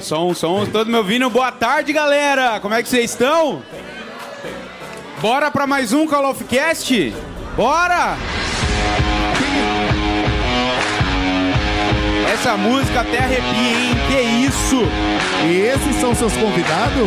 [0.00, 1.28] Som, som, todo me ouvindo?
[1.28, 2.58] Boa tarde, galera!
[2.60, 3.62] Como é que vocês estão?
[5.20, 7.12] Bora pra mais um Call of Cast?
[7.56, 8.16] Bora!
[12.38, 13.96] Essa música até arrepia, hein?
[14.06, 14.80] Que isso!
[15.44, 17.02] E esses são seus convidados?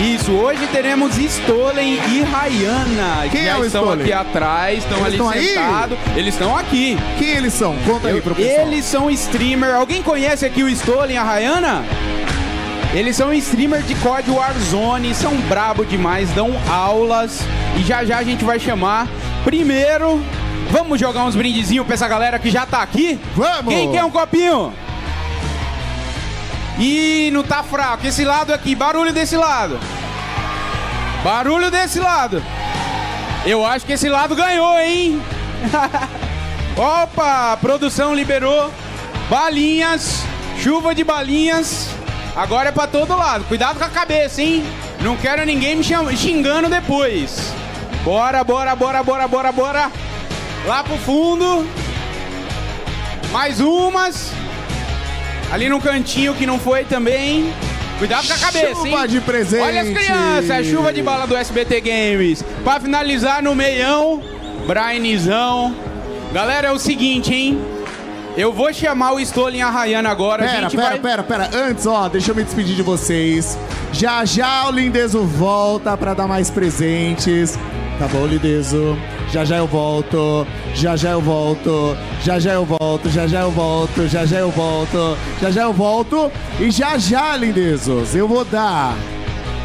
[0.00, 3.22] Isso, hoje teremos Stolen e Rayana.
[3.30, 4.00] Quem que é o estão Stolen?
[4.02, 5.46] aqui atrás, estão Eles ali estão aí?
[5.48, 5.98] sentados.
[6.16, 6.98] Eles estão aqui.
[7.16, 7.76] Quem eles são?
[7.86, 8.66] Conta aí pro pessoal.
[8.66, 9.72] Eles são streamer.
[9.76, 11.84] Alguém conhece aqui o Stolen e a Rayana?
[12.92, 17.40] Eles são streamer de COD Warzone, são brabo demais, dão aulas
[17.78, 19.06] e já já a gente vai chamar.
[19.44, 20.20] Primeiro,
[20.72, 23.20] vamos jogar uns brindezinhos pra essa galera que já tá aqui?
[23.36, 23.72] Vamos!
[23.72, 24.72] Quem quer um copinho?
[26.78, 28.06] Ih, não tá fraco.
[28.06, 29.78] Esse lado aqui, barulho desse lado.
[31.22, 32.42] Barulho desse lado.
[33.44, 35.22] Eu acho que esse lado ganhou, hein?
[36.74, 38.72] Opa, produção liberou
[39.28, 40.22] balinhas,
[40.58, 41.90] chuva de balinhas.
[42.34, 43.44] Agora é pra todo lado.
[43.44, 44.64] Cuidado com a cabeça, hein?
[45.00, 45.84] Não quero ninguém me
[46.16, 47.52] xingando depois.
[48.02, 49.92] Bora, bora, bora, bora, bora, bora.
[50.66, 51.66] Lá pro fundo.
[53.30, 54.32] Mais umas.
[55.52, 57.52] Ali no cantinho que não foi também.
[57.98, 59.08] Cuidado com a cabeça, Chuva hein?
[59.08, 59.62] de presente.
[59.62, 62.42] Olha as crianças, chuva de bala do SBT Games.
[62.64, 64.22] Pra finalizar no meião,
[64.66, 65.74] Brianzão.
[66.32, 67.60] Galera, é o seguinte, hein?
[68.36, 70.44] Eu vou chamar o Stolen e a Rayana agora.
[70.44, 70.98] a Pera, pera, vai...
[70.98, 71.50] pera, pera.
[71.52, 73.58] Antes, ó, deixa eu me despedir de vocês.
[73.92, 77.58] Já já o Lindezo volta pra dar mais presentes.
[77.98, 78.96] Tá bom, Lindezo?
[79.32, 80.46] Já já eu volto.
[80.74, 81.96] Já já eu volto.
[82.22, 83.08] Já já eu volto.
[83.08, 84.06] Já já eu volto.
[84.06, 85.16] Já já eu volto.
[85.40, 86.30] Já já eu volto.
[86.60, 88.94] E já já, Lindezos, eu vou dar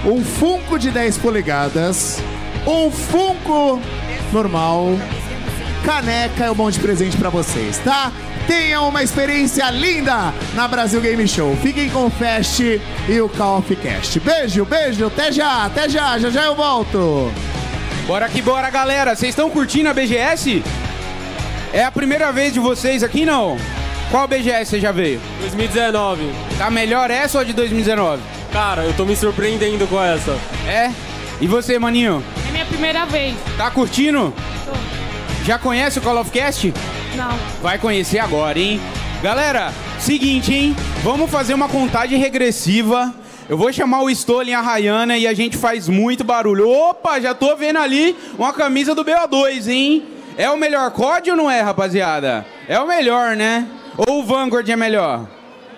[0.06, 2.22] um Funko de 10 polegadas.
[2.66, 3.82] Um Funko
[4.32, 4.98] normal
[5.84, 8.12] caneca e um monte de presente pra vocês, tá?
[8.46, 11.56] Tenham uma experiência linda na Brasil Game Show.
[11.62, 14.20] Fiquem com o Fest e o Call of Cast.
[14.20, 17.32] Beijo, beijo, até já, até já, já já eu volto.
[18.08, 19.14] Bora que bora, galera.
[19.14, 20.64] Vocês estão curtindo a BGS?
[21.74, 23.58] É a primeira vez de vocês aqui, não?
[24.10, 25.20] Qual BGS você já veio?
[25.42, 26.32] 2019.
[26.58, 28.24] Tá melhor essa ou a de 2019?
[28.54, 30.40] Cara, eu tô me surpreendendo com essa.
[30.66, 30.90] É?
[31.42, 32.24] E você, maninho?
[32.48, 33.36] É minha primeira vez.
[33.58, 34.34] Tá curtindo?
[34.66, 34.72] Tô.
[35.44, 36.74] Já conhece o Call of Cast?
[37.18, 37.38] Não.
[37.62, 38.80] Vai conhecer agora, hein?
[39.22, 40.76] Galera, seguinte, hein?
[41.04, 43.14] Vamos fazer uma contagem regressiva.
[43.50, 46.70] Eu vou chamar o Stolen a Rayana e a gente faz muito barulho.
[46.70, 50.04] Opa, já tô vendo ali uma camisa do BO2, hein?
[50.38, 52.46] É o melhor COD ou não é, rapaziada?
[52.68, 53.66] É o melhor, né?
[53.96, 55.26] Ou o Vanguard é melhor?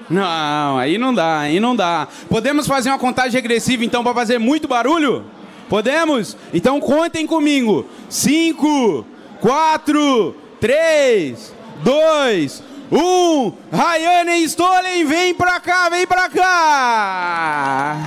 [0.09, 2.07] Não, aí não dá, aí não dá.
[2.28, 5.25] Podemos fazer uma contagem regressiva então pra fazer muito barulho?
[5.69, 6.36] Podemos?
[6.51, 7.86] Então contem comigo.
[8.09, 9.06] Cinco,
[9.40, 11.53] quatro, três,
[11.84, 13.53] dois, um.
[13.72, 17.97] Rayane Stolen, vem pra cá, vem pra cá.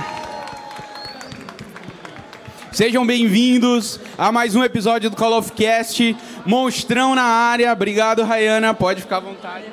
[2.71, 6.15] Sejam bem-vindos a mais um episódio do Call of Cast.
[6.45, 7.71] Monstrão na área.
[7.71, 8.73] Obrigado, Rayana.
[8.73, 9.65] Pode ficar à vontade.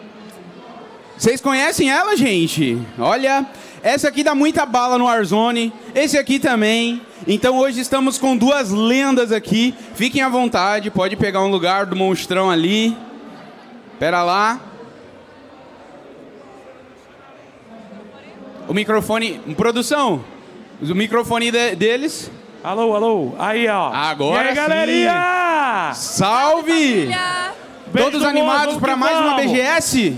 [1.16, 2.78] Vocês conhecem ela, gente?
[2.98, 3.47] Olha,
[3.82, 5.72] essa aqui dá muita bala no Warzone.
[5.94, 7.00] Esse aqui também.
[7.27, 9.75] Então hoje estamos com duas lendas aqui.
[9.94, 12.97] Fiquem à vontade, pode pegar um lugar do monstrão ali.
[13.98, 14.70] Pera lá.
[18.71, 20.25] O microfone, produção.
[20.81, 22.31] O microfone de- deles.
[22.63, 23.33] Alô, alô.
[23.37, 23.93] Aí, ó.
[23.93, 25.91] Agora e aí, galerinha?
[25.93, 27.11] Salve!
[27.97, 29.35] Todos do animados para mais uma.
[29.35, 30.17] BGS?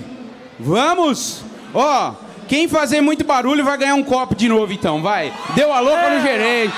[0.60, 1.42] Vamos?
[1.72, 2.12] Ó,
[2.46, 5.32] quem fazer muito barulho vai ganhar um copo de novo, então, vai.
[5.54, 6.74] Deu a louca no gerente.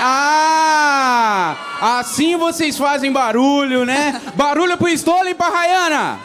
[0.00, 1.56] Ah!
[2.00, 4.18] Assim vocês fazem barulho, né?
[4.34, 6.18] Barulho pro Stolen e pra Rayana.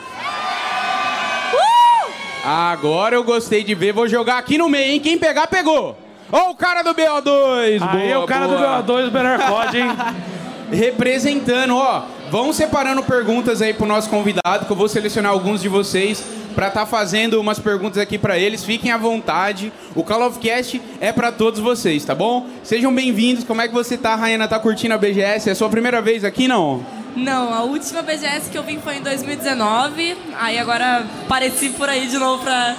[2.44, 5.00] Agora eu gostei de ver, vou jogar aqui no meio, hein?
[5.00, 5.98] Quem pegar, pegou.
[6.32, 7.82] Ó o cara do BO2.
[7.82, 8.82] Aí, boa, o cara boa.
[8.82, 9.88] do BO2, o melhor COD, hein?
[10.72, 12.04] representando, ó.
[12.30, 16.24] Vão separando perguntas aí pro nosso convidado, que eu vou selecionar alguns de vocês
[16.56, 18.64] pra estar fazendo umas perguntas aqui pra eles.
[18.66, 19.72] Fiquem à vontade.
[19.96, 22.48] O Call of Cast é pra todos vocês, tá bom?
[22.64, 23.44] Sejam bem-vindos.
[23.44, 24.48] Como é que você tá, Rayana?
[24.48, 25.50] Tá curtindo a BGS?
[25.50, 26.84] É a sua primeira vez aqui, não?
[27.16, 30.18] Não, a última BGS que eu vim foi em 2019.
[30.40, 32.76] Aí agora apareci por aí de novo pra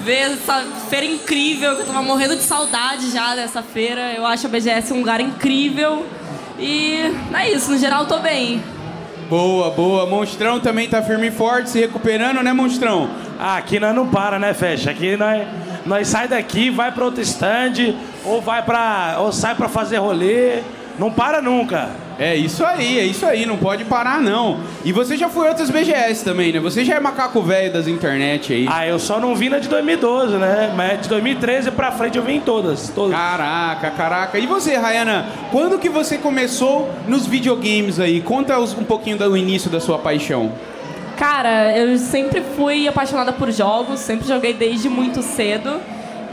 [0.00, 4.14] ver essa feira incrível, que eu tava morrendo de saudade já dessa feira.
[4.14, 6.06] Eu acho a BGS um lugar incrível.
[6.58, 8.62] E é isso, no geral eu tô bem.
[9.28, 10.06] Boa, boa.
[10.06, 13.10] Monstrão também tá firme e forte, se recuperando, né, Monstrão?
[13.38, 14.90] Ah, aqui nós não para, né, Fecha?
[14.90, 15.46] Aqui nós,
[15.84, 17.94] nós sai daqui, vai pra outro stand,
[18.24, 19.16] ou vai pra.
[19.18, 20.62] ou sai pra fazer rolê.
[20.98, 21.90] Não para nunca.
[22.18, 24.60] É isso aí, é isso aí, não pode parar não.
[24.84, 26.58] E você já foi outras BGS também, né?
[26.60, 28.66] Você já é macaco velho das internet aí.
[28.70, 30.72] Ah, eu só não vi na de 2012, né?
[30.74, 32.88] Mas de 2013 pra frente eu vi em todas.
[32.88, 33.14] todas.
[33.14, 34.38] Caraca, caraca.
[34.38, 38.22] E você, Rayana, quando que você começou nos videogames aí?
[38.22, 40.52] Conta os- um pouquinho do início da sua paixão.
[41.18, 45.80] Cara, eu sempre fui apaixonada por jogos, sempre joguei desde muito cedo.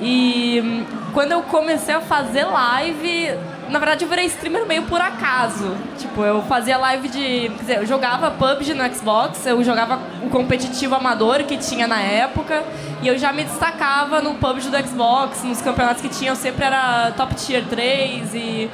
[0.01, 0.83] E hum,
[1.13, 3.31] quando eu comecei a fazer live,
[3.73, 5.75] na verdade eu virei streamer meio por acaso.
[5.97, 7.49] Tipo, eu fazia live de.
[7.49, 11.99] Quer dizer, eu jogava PUBG no Xbox, eu jogava o competitivo amador que tinha na
[11.99, 12.63] época.
[13.01, 16.63] E eu já me destacava no PUBG do Xbox, nos campeonatos que tinha, eu sempre
[16.63, 18.69] era top tier 3 e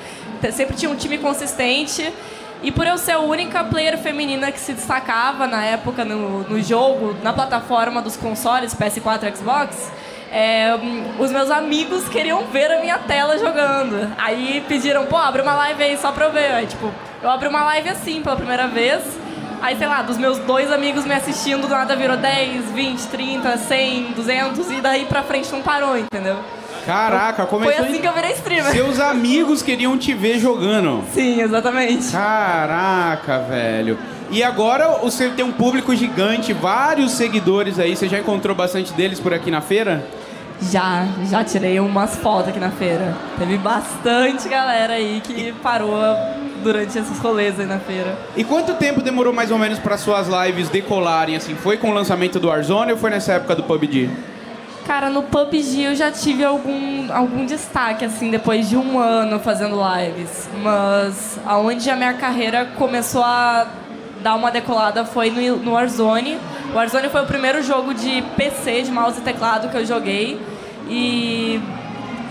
[0.52, 2.14] sempre tinha um time consistente.
[2.62, 6.62] E por eu ser a única player feminina que se destacava na época no, no
[6.62, 9.90] jogo, na plataforma dos consoles PS4 e Xbox,
[10.32, 10.74] é,
[11.18, 14.12] os meus amigos queriam ver a minha tela jogando.
[14.18, 16.52] Aí pediram, pô, abre uma live aí só pra eu ver.
[16.52, 16.92] Aí, tipo,
[17.22, 19.02] eu abri uma live assim pela primeira vez.
[19.62, 23.58] Aí, sei lá, dos meus dois amigos me assistindo, do nada virou 10, 20, 30,
[23.58, 26.38] 100, 200 e daí pra frente não parou, entendeu?
[26.86, 28.02] Caraca, Foi começou assim em...
[28.02, 28.72] que eu virei streamer.
[28.72, 31.04] Seus amigos queriam te ver jogando.
[31.14, 32.12] Sim, exatamente.
[32.12, 33.98] Caraca, velho.
[34.32, 37.96] E agora você tem um público gigante, vários seguidores aí.
[37.96, 40.08] Você já encontrou bastante deles por aqui na feira?
[40.62, 43.16] Já, já tirei umas fotos aqui na feira.
[43.38, 45.98] Teve bastante galera aí que parou
[46.62, 48.18] durante esses rolês aí na feira.
[48.36, 51.56] E quanto tempo demorou mais ou menos para suas lives decolarem assim?
[51.56, 54.10] Foi com o lançamento do Warzone ou foi nessa época do PUBG?
[54.86, 59.78] Cara, no PUBG eu já tive algum, algum destaque, assim, depois de um ano fazendo
[59.78, 60.50] lives.
[60.64, 63.68] Mas aonde a minha carreira começou a
[64.24, 66.38] dar uma decolada foi no, no Warzone.
[66.72, 70.40] O Warzone foi o primeiro jogo de PC, de mouse e teclado que eu joguei.
[70.90, 71.60] E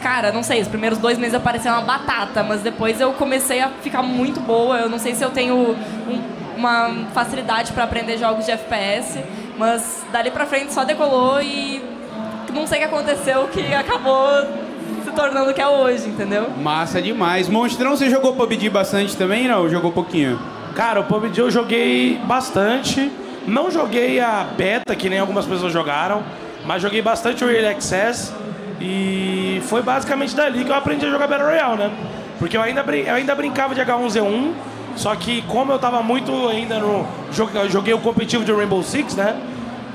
[0.02, 3.60] cara, não sei, os primeiros dois meses eu parecia uma batata, mas depois eu comecei
[3.60, 4.76] a ficar muito boa.
[4.78, 9.18] Eu não sei se eu tenho um- uma facilidade pra aprender jogos de FPS,
[9.56, 11.82] mas dali pra frente só decolou e
[12.52, 14.28] não sei o que aconteceu que acabou
[15.04, 16.48] se tornando o que é hoje, entendeu?
[16.60, 17.48] Massa demais.
[17.48, 19.46] Monstrão, você jogou PUBG bastante também?
[19.46, 20.38] Não, jogou pouquinho.
[20.74, 23.10] Cara, o PUBG eu joguei bastante.
[23.46, 26.22] Não joguei a beta, que nem algumas pessoas jogaram,
[26.66, 28.32] mas joguei bastante o Early Access.
[28.80, 31.90] E foi basicamente dali que eu aprendi a jogar Battle Royale, né?
[32.38, 34.52] Porque eu ainda, eu ainda brincava de H1Z1,
[34.94, 37.06] só que como eu tava muito ainda no.
[37.68, 39.36] joguei o competitivo de Rainbow Six, né?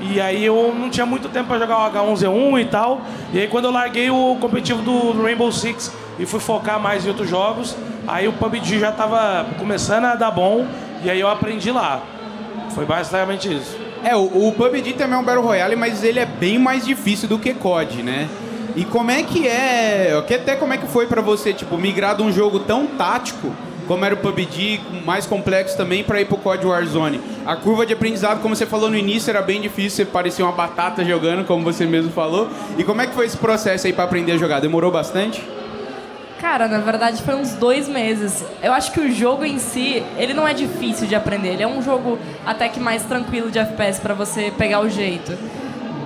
[0.00, 3.00] E aí eu não tinha muito tempo pra jogar o H1Z1 e tal.
[3.32, 7.08] E aí quando eu larguei o competitivo do Rainbow Six e fui focar mais em
[7.08, 7.74] outros jogos,
[8.06, 10.66] aí o PUBG já tava começando a dar bom
[11.02, 12.02] e aí eu aprendi lá.
[12.74, 13.76] Foi basicamente isso.
[14.02, 17.28] É, o, o PUBG também é um Battle Royale, mas ele é bem mais difícil
[17.28, 18.28] do que COD, né?
[18.76, 22.16] E como é que é, que até como é que foi pra você, tipo, migrar
[22.16, 23.54] de um jogo tão tático,
[23.86, 27.20] como era o PUBG, mais complexo também, pra ir pro COD Warzone?
[27.46, 30.52] A curva de aprendizado, como você falou no início, era bem difícil, você parecia uma
[30.52, 32.48] batata jogando, como você mesmo falou.
[32.76, 34.60] E como é que foi esse processo aí pra aprender a jogar?
[34.60, 35.42] Demorou bastante?
[36.44, 38.44] Cara, na verdade foi uns dois meses.
[38.62, 41.54] Eu acho que o jogo em si, ele não é difícil de aprender.
[41.54, 45.32] Ele é um jogo até que mais tranquilo de FPS pra você pegar o jeito.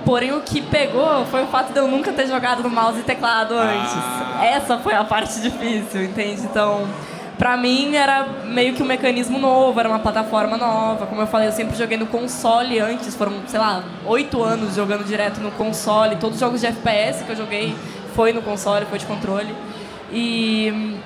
[0.05, 3.03] Porém, o que pegou foi o fato de eu nunca ter jogado no mouse e
[3.03, 3.93] teclado antes.
[4.41, 6.43] Essa foi a parte difícil, entende?
[6.43, 6.87] Então,
[7.37, 11.05] pra mim era meio que um mecanismo novo, era uma plataforma nova.
[11.05, 13.13] Como eu falei, eu sempre joguei no console antes.
[13.13, 16.15] Foram, sei lá, oito anos jogando direto no console.
[16.15, 17.75] Todos os jogos de FPS que eu joguei
[18.15, 19.53] foi no console, foi de controle.
[20.11, 20.97] E hum,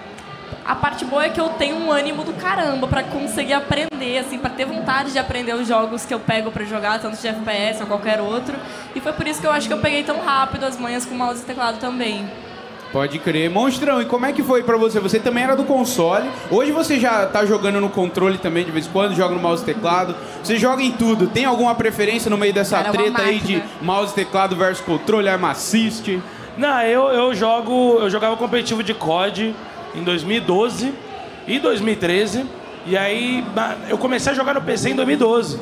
[0.65, 4.37] a parte boa é que eu tenho um ânimo do caramba pra conseguir aprender, assim,
[4.37, 7.81] pra ter vontade de aprender os jogos que eu pego pra jogar, tanto de FPS
[7.81, 8.55] ou qualquer outro.
[8.95, 11.15] E foi por isso que eu acho que eu peguei tão rápido as manhas com
[11.15, 12.29] mouse e teclado também.
[12.93, 13.49] Pode crer.
[13.49, 14.99] Monstrão, e como é que foi pra você?
[14.99, 16.29] Você também era do console.
[16.51, 19.63] Hoje você já tá jogando no controle também, de vez em quando, joga no mouse
[19.63, 20.15] e teclado.
[20.43, 21.25] Você joga em tudo.
[21.25, 25.27] Tem alguma preferência no meio dessa Cara, treta aí de mouse e teclado versus controle,
[25.27, 26.21] arma assist?
[26.57, 27.97] Não, eu, eu jogo.
[28.01, 29.55] Eu jogava competitivo de COD
[29.95, 30.93] em 2012
[31.47, 32.45] e 2013.
[32.85, 35.59] E aí na- eu comecei a jogar no PC em 2012.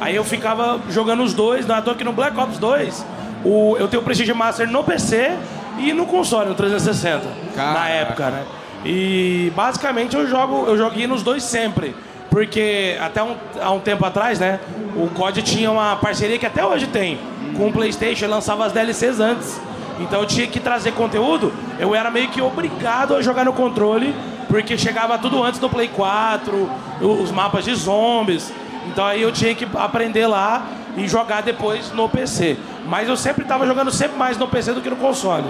[0.00, 3.06] Aí eu ficava jogando os dois, na toa que no Black Ops 2,
[3.44, 5.32] o, eu tenho o Prestige Master no PC
[5.78, 7.24] e no console, no 360.
[7.24, 7.88] Na Caraca.
[7.88, 8.44] época, né?
[8.84, 11.94] E basicamente eu jogo, eu joguei nos dois sempre.
[12.28, 14.60] Porque até um, há um tempo atrás, né?
[14.94, 17.18] O COD tinha uma parceria que até hoje tem
[17.56, 19.58] com o PlayStation, lançava as DLCs antes.
[20.00, 24.14] Então eu tinha que trazer conteúdo, eu era meio que obrigado a jogar no controle,
[24.48, 26.68] porque chegava tudo antes do Play 4,
[27.00, 28.52] o- os mapas de zombies.
[28.88, 32.56] Então aí eu tinha que aprender lá e jogar depois no PC.
[32.86, 35.46] Mas eu sempre estava jogando sempre mais no PC do que no console.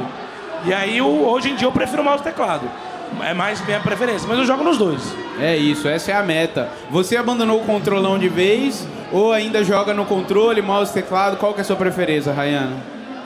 [0.64, 2.62] E aí eu- hoje em dia eu prefiro mais o teclado.
[3.22, 4.26] é mais minha preferência.
[4.28, 5.00] Mas eu jogo nos dois.
[5.40, 6.68] É isso, essa é a meta.
[6.90, 11.36] Você abandonou o controlão de vez ou ainda joga no controle, mouse, teclado?
[11.36, 12.72] Qual que é a sua preferência, Rayana?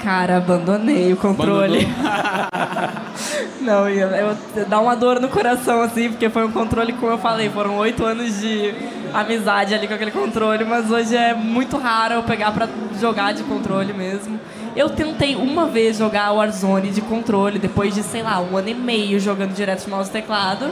[0.03, 1.87] Cara, abandonei o controle.
[3.61, 7.19] Não, eu, eu, dá uma dor no coração, assim, porque foi um controle, como eu
[7.19, 8.75] falei, foram oito anos de
[9.13, 12.67] amizade ali com aquele controle, mas hoje é muito raro eu pegar pra
[12.99, 14.41] jogar de controle mesmo.
[14.75, 18.75] Eu tentei uma vez jogar Warzone de controle, depois de, sei lá, um ano e
[18.75, 20.71] meio jogando direto de mouse e teclado.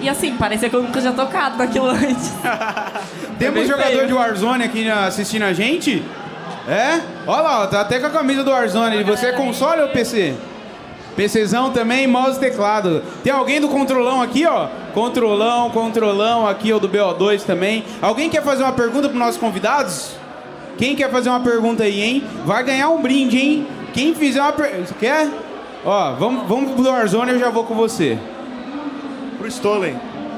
[0.00, 2.32] E assim, parecia que eu nunca tinha tocado naquilo antes.
[3.38, 4.06] Temos jogador feio.
[4.06, 6.02] de Warzone aqui assistindo a gente?
[6.70, 7.00] É?
[7.26, 9.02] Olha lá, tá até com a camisa do Warzone.
[9.02, 10.34] Você é console ou PC?
[11.16, 13.02] PCzão também, mouse e teclado.
[13.24, 14.68] Tem alguém do controlão aqui, ó?
[14.94, 17.84] Controlão, controlão aqui, ó, do BO2 também.
[18.00, 20.12] Alguém quer fazer uma pergunta para nossos convidados?
[20.78, 22.24] Quem quer fazer uma pergunta aí, hein?
[22.46, 23.66] Vai ganhar um brinde, hein?
[23.92, 24.94] Quem fizer uma pergunta.
[24.94, 25.28] Quer?
[25.84, 28.16] Ó, vamos, vamos pro Warzone, eu já vou com você.
[29.38, 29.96] Pro Stolen.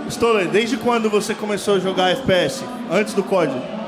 [0.09, 2.65] Stolen, desde quando você começou a jogar FPS?
[2.91, 3.82] Antes do COD?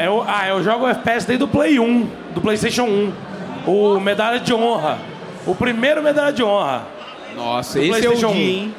[0.00, 3.12] Eu, ah, eu jogo FPS desde o Play 1, do PlayStation 1.
[3.66, 4.96] O Medalha de Honra.
[5.46, 6.82] O primeiro Medalha de Honra.
[7.36, 8.48] Nossa, Do esse é o PlayStation dia, 1.
[8.48, 8.74] hein?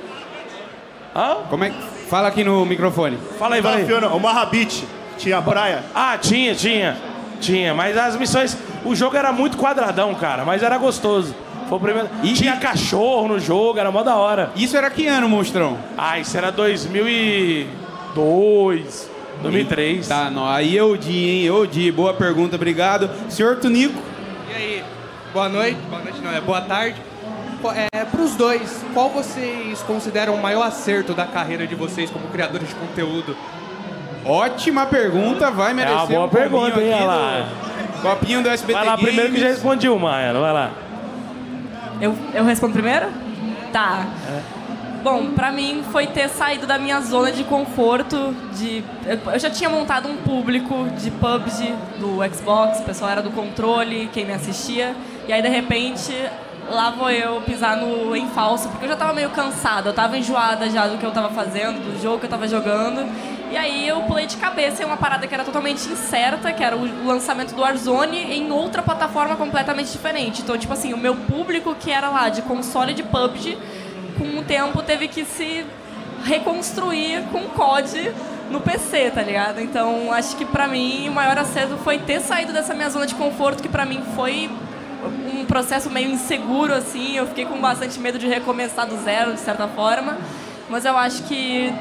[1.15, 1.35] Hã?
[1.49, 1.77] Como é que...
[2.09, 3.17] Fala aqui no microfone.
[3.39, 3.85] Fala aí, fala aí.
[3.85, 4.83] Fiona, o Marrabit.
[5.17, 5.83] Tinha praia?
[5.95, 6.97] Ah, tinha, tinha.
[7.39, 8.57] Tinha, mas as missões.
[8.83, 11.33] O jogo era muito quadradão, cara, mas era gostoso.
[11.69, 12.09] Foi o primeiro.
[12.23, 14.51] E- tinha cachorro no jogo, era mó da hora.
[14.55, 15.77] Isso era que ano, monstrão?
[15.97, 19.09] Ah, isso era 2002,
[19.41, 20.07] 2003.
[20.07, 21.43] Tá, não, aí eu di, hein?
[21.43, 21.91] Eu di.
[21.91, 23.09] Boa pergunta, obrigado.
[23.29, 24.01] Senhor Tunico,
[24.49, 24.83] E aí,
[25.33, 27.01] boa noite, boa noite não, é boa tarde.
[27.93, 32.27] É, para os dois, qual vocês consideram o maior acerto da carreira de vocês como
[32.29, 33.35] criadores de conteúdo?
[34.23, 37.47] ótima pergunta, vai merecer uma boa um pergunta, hein, lá.
[37.95, 39.55] do- Copinho do SBT Vai lá primeiro que já Games.
[39.57, 40.71] respondi uma, Ana, vai lá.
[41.99, 43.07] Eu, eu respondo primeiro?
[43.71, 44.05] Tá.
[45.03, 48.35] Bom, pra mim foi ter saído da minha zona de conforto.
[48.53, 48.83] De,
[49.33, 54.09] eu já tinha montado um público de PUBG do Xbox, o pessoal era do controle,
[54.13, 54.95] quem me assistia.
[55.27, 56.13] E aí, de repente,
[56.69, 60.17] lá vou eu pisar no em falso, porque eu já tava meio cansada, eu tava
[60.17, 63.03] enjoada já do que eu tava fazendo, do jogo que eu tava jogando.
[63.51, 66.77] E aí eu pulei de cabeça em uma parada que era totalmente incerta, que era
[66.77, 70.41] o lançamento do Warzone em outra plataforma completamente diferente.
[70.41, 73.57] Então, tipo assim, o meu público que era lá de console de PUBG,
[74.11, 75.65] com o tempo teve que se
[76.23, 78.11] reconstruir com COD
[78.49, 79.61] no PC, tá ligado?
[79.61, 83.15] Então, acho que pra mim o maior acerto foi ter saído dessa minha zona de
[83.15, 84.49] conforto, que pra mim foi
[85.33, 89.39] um processo meio inseguro assim, eu fiquei com bastante medo de recomeçar do zero, de
[89.39, 90.17] certa forma.
[90.69, 91.73] Mas eu acho que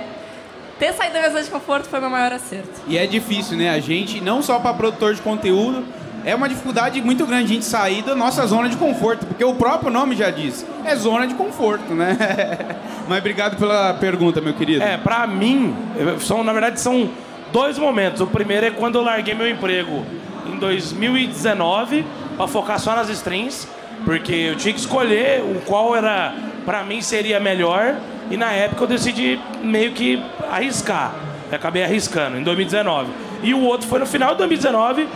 [0.78, 2.80] ter saído da minha zona de conforto foi meu maior acerto.
[2.87, 3.70] E é difícil, né?
[3.70, 5.84] A gente, não só para produtor de conteúdo,
[6.25, 9.55] é uma dificuldade muito grande a gente sair da nossa zona de conforto, porque o
[9.55, 12.17] próprio nome já diz, é zona de conforto, né?
[13.09, 14.83] Mas obrigado pela pergunta, meu querido.
[14.83, 15.75] É, pra mim,
[16.21, 17.11] são, na verdade são
[17.53, 18.21] dois momentos.
[18.21, 20.05] O primeiro é quando eu larguei meu emprego
[20.47, 22.05] em 2019
[22.37, 23.67] pra focar só nas strings,
[24.05, 26.35] porque eu tinha que escolher o qual era
[26.65, 27.97] pra mim seria melhor
[28.31, 31.15] e na época eu decidi meio que arriscar.
[31.50, 33.11] Eu acabei arriscando em 2019.
[33.43, 35.09] E o outro foi no final de 2019,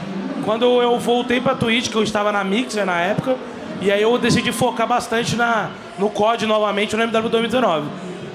[0.44, 3.36] quando eu voltei pra Twitch, que eu estava na Mixer na época,
[3.80, 7.86] e aí eu decidi focar bastante na, no COD novamente no MW 2019.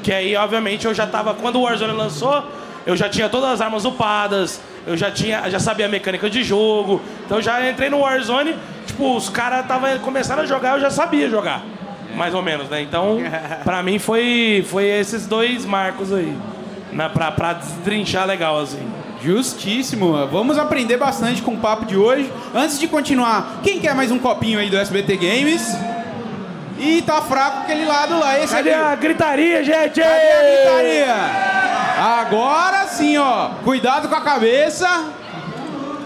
[0.04, 1.34] Que aí, obviamente, eu já tava.
[1.34, 2.44] Quando o Warzone lançou,
[2.86, 5.50] eu já tinha todas as armas upadas, eu já tinha.
[5.50, 7.02] já sabia a mecânica de jogo.
[7.26, 10.90] Então eu já entrei no Warzone, tipo, os caras estavam começando a jogar, eu já
[10.90, 11.64] sabia jogar.
[12.16, 12.82] Mais ou menos, né?
[12.82, 13.20] Então,
[13.64, 16.36] pra mim foi, foi esses dois marcos aí.
[16.92, 18.88] Na, pra, pra destrinchar legal, assim.
[19.22, 20.28] Justíssimo.
[20.28, 22.32] Vamos aprender bastante com o papo de hoje.
[22.56, 25.76] Antes de continuar, quem quer mais um copinho aí do SBT Games?
[26.80, 28.40] E tá fraco aquele lado lá.
[28.40, 28.84] Esse Cadê ali.
[28.86, 30.00] a gritaria, gente?
[30.00, 31.16] Cadê a gritaria?
[32.22, 33.50] Agora sim, ó.
[33.66, 34.88] Cuidado com a cabeça.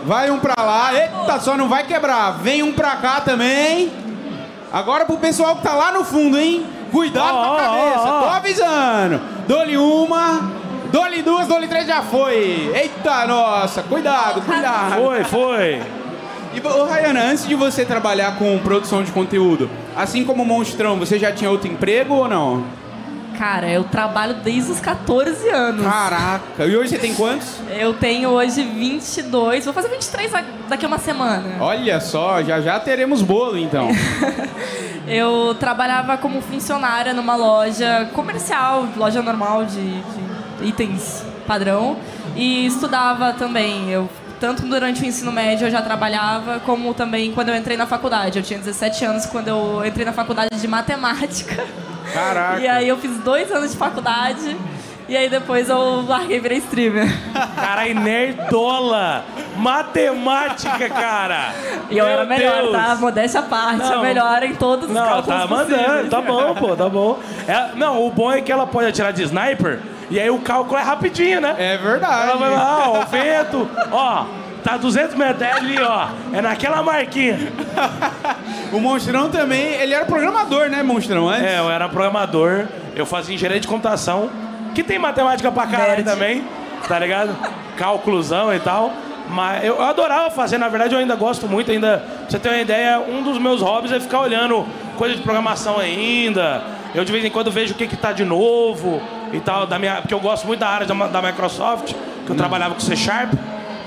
[0.05, 0.91] Vai um pra lá.
[0.93, 2.32] Eita, só não vai quebrar.
[2.41, 3.91] Vem um pra cá também.
[4.72, 6.65] Agora pro pessoal que tá lá no fundo, hein?
[6.91, 8.00] Cuidado Ó, com a cabeça.
[8.00, 8.22] ó, ó.
[8.24, 9.22] Tô avisando.
[9.48, 10.51] Dou-lhe uma.
[10.93, 12.71] Dou-lhe duas, dou-lhe três, já foi.
[12.71, 13.81] Eita, nossa.
[13.81, 14.93] Cuidado, cuidado.
[15.03, 15.81] Foi, foi.
[16.53, 21.00] E, ô, Rayana, antes de você trabalhar com produção de conteúdo, assim como o Monstrão,
[21.00, 22.63] você já tinha outro emprego ou não?
[23.39, 25.83] Cara, eu trabalho desde os 14 anos.
[25.83, 26.63] Caraca.
[26.63, 27.47] E hoje você tem quantos?
[27.75, 31.55] Eu tenho hoje 22, vou fazer 23 a- daqui a uma semana.
[31.59, 33.88] Olha só, já já teremos bolo então.
[35.07, 40.32] Eu trabalhava como funcionária numa loja comercial, loja normal de, de
[40.63, 41.98] itens padrão,
[42.36, 43.89] e estudava também.
[43.89, 47.86] Eu tanto durante o ensino médio eu já trabalhava, como também quando eu entrei na
[47.86, 48.39] faculdade.
[48.39, 51.65] Eu tinha 17 anos quando eu entrei na faculdade de matemática.
[52.13, 52.60] Caraca.
[52.60, 54.58] E aí eu fiz dois anos de faculdade.
[55.08, 57.08] E aí depois eu larguei e virei streamer.
[57.55, 59.25] Caralho, nerdola!
[59.58, 61.53] Matemática, cara!
[61.89, 62.72] E eu Meu era melhor, Deus.
[62.72, 62.96] tá?
[62.96, 63.79] Modéstia à parte.
[63.79, 63.93] Não.
[63.93, 66.10] Eu melhor em todos os Não, cálculos tá mandando, possíveis.
[66.10, 67.20] tá bom, pô, tá bom.
[67.48, 69.79] É, não, o bom é que ela pode atirar de sniper
[70.13, 71.55] e aí o cálculo é rapidinho, né?
[71.58, 72.29] É verdade.
[72.29, 74.25] Ela vai lá, ó, o vento, ó,
[74.63, 77.39] tá 200 metros é ali, ó, é naquela marquinha.
[78.72, 81.29] O Monstrão também, ele era programador, né, Monstrão?
[81.29, 81.43] Antes?
[81.43, 82.65] É, eu era programador,
[82.96, 84.32] eu fazia engenharia de computação,
[84.74, 86.05] que tem matemática pra caralho Nerd.
[86.05, 86.43] também,
[86.88, 87.36] tá ligado?
[87.77, 88.91] Cálculozão e tal.
[89.29, 92.00] Mas eu, eu adorava fazer, na verdade eu ainda gosto muito, ainda.
[92.00, 94.65] Pra você ter uma ideia, um dos meus hobbies é ficar olhando
[94.98, 96.63] coisa de programação ainda.
[96.96, 99.01] Eu de vez em quando vejo o que, que tá de novo
[99.33, 101.93] e tal, da minha, porque eu gosto muito da área da, da Microsoft,
[102.25, 103.33] que eu trabalhava com C Sharp.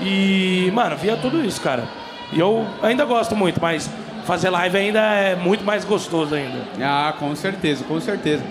[0.01, 1.87] E, mano, via tudo isso, cara.
[2.31, 3.89] E eu ainda gosto muito, mas
[4.25, 6.59] fazer live ainda é muito mais gostoso ainda.
[6.81, 8.43] Ah, com certeza, com certeza.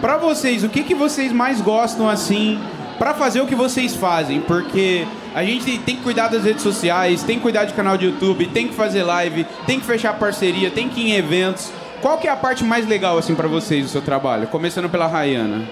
[0.00, 2.60] Pra vocês, o que, que vocês mais gostam assim
[2.98, 4.40] pra fazer o que vocês fazem?
[4.40, 8.06] Porque a gente tem que cuidar das redes sociais, tem que cuidar de canal de
[8.06, 11.72] YouTube, tem que fazer live, tem que fechar parceria, tem que ir em eventos.
[12.02, 14.48] Qual que é a parte mais legal assim para vocês do seu trabalho?
[14.48, 15.62] Começando pela Rayana.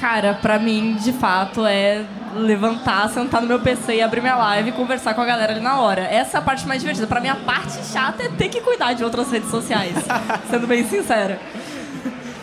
[0.00, 2.04] Cara, pra mim, de fato, é
[2.34, 5.60] levantar, sentar no meu PC e abrir minha live e conversar com a galera ali
[5.60, 6.00] na hora.
[6.02, 7.06] Essa é a parte mais divertida.
[7.06, 9.94] Pra mim, a parte chata é ter que cuidar de outras redes sociais.
[10.48, 11.38] sendo bem sincera.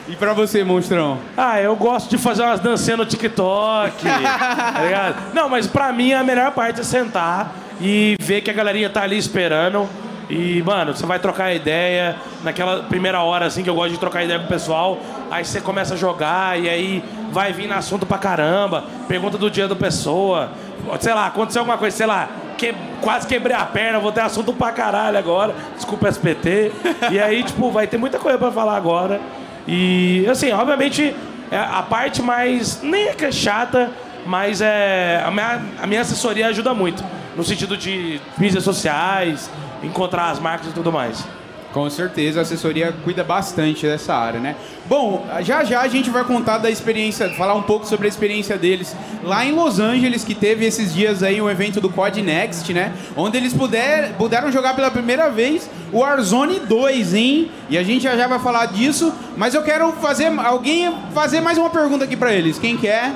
[0.08, 1.18] E pra você, Monstrão?
[1.36, 5.34] Ah, eu gosto de fazer umas dancinhas no TikTok, tá ligado?
[5.34, 9.02] Não, mas pra mim a melhor parte é sentar e ver que a galerinha tá
[9.02, 9.90] ali esperando.
[10.30, 14.24] E, mano, você vai trocar ideia naquela primeira hora, assim, que eu gosto de trocar
[14.24, 15.00] ideia com o pessoal.
[15.32, 18.84] Aí você começa a jogar e aí vai vir assunto pra caramba.
[19.08, 20.52] Pergunta do dia da pessoa.
[21.00, 24.52] Sei lá, aconteceu alguma coisa, sei lá, que, quase quebrei a perna, vou ter assunto
[24.52, 25.56] pra caralho agora.
[25.76, 26.72] Desculpa, SPT.
[27.12, 29.22] E aí, tipo, vai ter muita coisa pra falar agora.
[29.66, 31.16] E, assim, obviamente,
[31.52, 32.82] é a parte mais.
[32.82, 33.92] Nem é que é chata,
[34.26, 35.24] mas é.
[35.26, 37.04] A minha, a minha assessoria ajuda muito.
[37.36, 39.50] No sentido de mídias sociais,
[39.84, 41.26] encontrar as marcas e tudo mais.
[41.74, 44.56] Com certeza, a assessoria cuida bastante dessa área, né?
[44.86, 48.58] Bom, já já a gente vai contar da experiência, falar um pouco sobre a experiência
[48.58, 52.74] deles lá em Los Angeles, que teve esses dias aí um evento do Code Next,
[52.74, 52.94] né?
[53.16, 57.52] Onde eles puder, puderam jogar pela primeira vez o Warzone 2, hein?
[57.70, 61.58] E a gente já já vai falar disso, mas eu quero fazer alguém fazer mais
[61.58, 62.58] uma pergunta aqui pra eles.
[62.58, 63.12] Quem quer?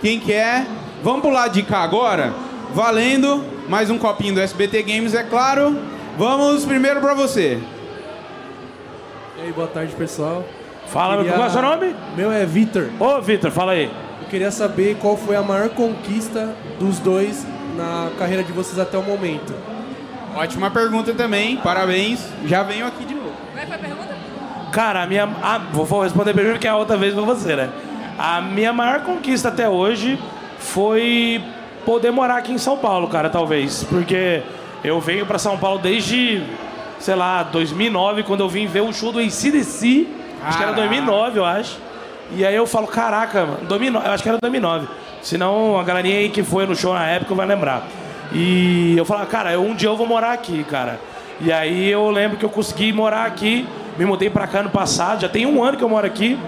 [0.00, 0.66] Quem quer?
[1.02, 2.32] Vamos pular de cá agora?
[2.74, 5.93] Valendo, mais um copinho do SBT Games, é claro.
[6.16, 7.58] Vamos primeiro pra você.
[9.38, 10.44] E aí, boa tarde, pessoal.
[10.86, 11.94] Fala, Queria- qual é o seu nome?
[12.16, 12.88] Meu é Vitor.
[13.00, 13.90] Ô, Vitor, fala aí.
[14.22, 17.46] Eu queria saber qual foi a maior conquista dos dois
[17.76, 19.52] na carreira de vocês até o momento.
[20.36, 22.20] Ótima pergunta também, parabéns.
[22.46, 23.32] Já venho aqui de novo.
[23.48, 24.14] Como é foi a pergunta?
[24.72, 25.28] Cara, a minha.
[25.42, 27.70] ah, vou responder primeiro que é a outra vez pra você, né?
[28.18, 30.18] A minha maior conquista até hoje
[30.58, 31.42] foi
[31.84, 33.84] poder morar aqui em São Paulo, cara, talvez.
[33.84, 34.42] Porque
[34.84, 36.42] eu venho pra São Paulo desde,
[36.98, 40.06] sei lá, 2009, quando eu vim ver o show do ACDC.
[40.44, 40.74] Acho que era Caraca.
[40.74, 41.78] 2009, eu acho.
[42.36, 44.86] E aí eu falo, caraca, mano, 2009, eu acho que era 2009.
[45.22, 47.86] Senão a galerinha aí que foi no show na época vai lembrar.
[48.32, 50.98] E eu falo, cara, eu- um dia eu vou morar aqui, cara.
[51.40, 53.66] E aí eu lembro que eu consegui morar aqui,
[53.98, 56.38] me mudei pra cá no passado, já tem um ano que eu moro aqui.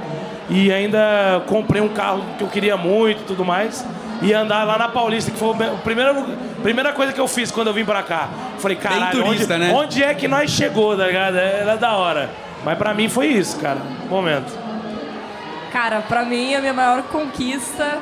[0.49, 3.85] E ainda comprei um carro que eu queria muito e tudo mais.
[4.22, 6.14] E andar lá na Paulista, que foi a primeira,
[6.62, 8.29] primeira coisa que eu fiz quando eu vim pra cá.
[8.59, 9.72] Falei, caralho, turista, onde, né?
[9.74, 11.37] onde é que nós chegou, tá ligado?
[11.37, 12.31] Era da hora.
[12.64, 13.79] Mas pra mim foi isso, cara.
[14.09, 14.52] Momento.
[15.72, 17.98] Cara, pra mim, a minha maior conquista.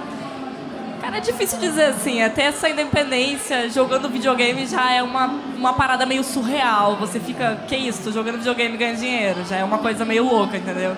[1.01, 2.23] Cara, é difícil dizer assim.
[2.23, 6.97] Até essa independência jogando videogame já é uma, uma parada meio surreal.
[6.97, 8.05] Você fica, que isso?
[8.05, 9.45] Tô jogando videogame e ganhando dinheiro.
[9.45, 10.97] Já é uma coisa meio louca, entendeu?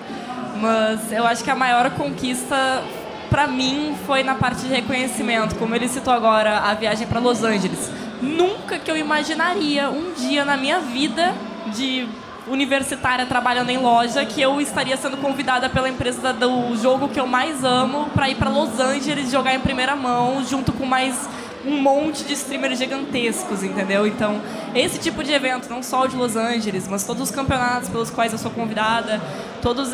[0.61, 2.83] Mas eu acho que a maior conquista
[3.29, 5.55] pra mim foi na parte de reconhecimento.
[5.55, 7.91] Como ele citou agora, a viagem pra Los Angeles.
[8.21, 11.33] Nunca que eu imaginaria um dia na minha vida
[11.67, 12.07] de
[12.47, 17.27] universitária trabalhando em loja que eu estaria sendo convidada pela empresa do jogo que eu
[17.27, 21.27] mais amo para ir para Los Angeles jogar em primeira mão junto com mais
[21.67, 24.07] um monte de streamers gigantescos, entendeu?
[24.07, 24.41] Então,
[24.73, 28.09] esse tipo de evento, não só o de Los Angeles, mas todos os campeonatos pelos
[28.09, 29.21] quais eu sou convidada,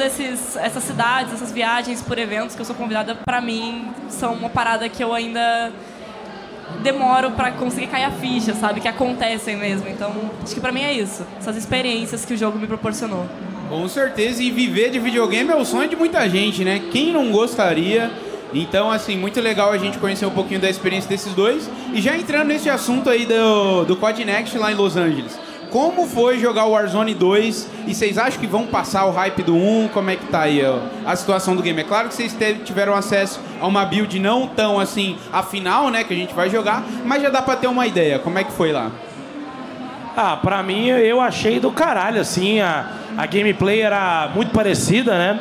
[0.06, 4.50] esses essas cidades, essas viagens por eventos que eu sou convidada, para mim são uma
[4.50, 5.72] parada que eu ainda
[6.82, 8.80] demoro pra conseguir cair a ficha, sabe?
[8.80, 9.88] Que acontecem mesmo.
[9.90, 11.26] Então, acho que pra mim é isso.
[11.40, 13.28] Essas experiências que o jogo me proporcionou.
[13.70, 16.82] Com certeza, e viver de videogame é o sonho de muita gente, né?
[16.92, 18.12] Quem não gostaria?
[18.54, 21.70] Então, assim, muito legal a gente conhecer um pouquinho da experiência desses dois.
[21.94, 25.38] E já entrando nesse assunto aí do, do Code Next lá em Los Angeles.
[25.74, 29.56] como foi jogar o Warzone 2 e vocês acham que vão passar o hype do
[29.56, 29.88] 1?
[29.92, 31.82] Como é que tá aí ó, a situação do game?
[31.82, 36.14] É claro que vocês tiveram acesso a uma build não tão assim, afinal, né, que
[36.14, 38.20] a gente vai jogar, mas já dá pra ter uma ideia.
[38.20, 38.92] Como é que foi lá?
[40.16, 45.40] Ah, pra mim eu achei do caralho, assim, a, a gameplay era muito parecida, né?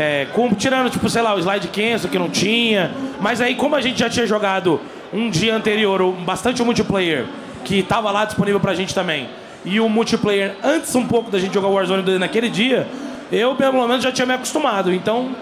[0.00, 2.90] É, com, tirando, tipo, sei lá, o slide cancel que não tinha.
[3.20, 4.80] Mas aí, como a gente já tinha jogado
[5.12, 7.26] um dia anterior bastante o multiplayer,
[7.66, 9.28] que tava lá disponível pra gente também,
[9.62, 12.88] e o multiplayer antes um pouco da gente jogar Warzone 2 naquele dia,
[13.30, 14.90] eu pelo menos já tinha me acostumado.
[14.90, 15.36] Então,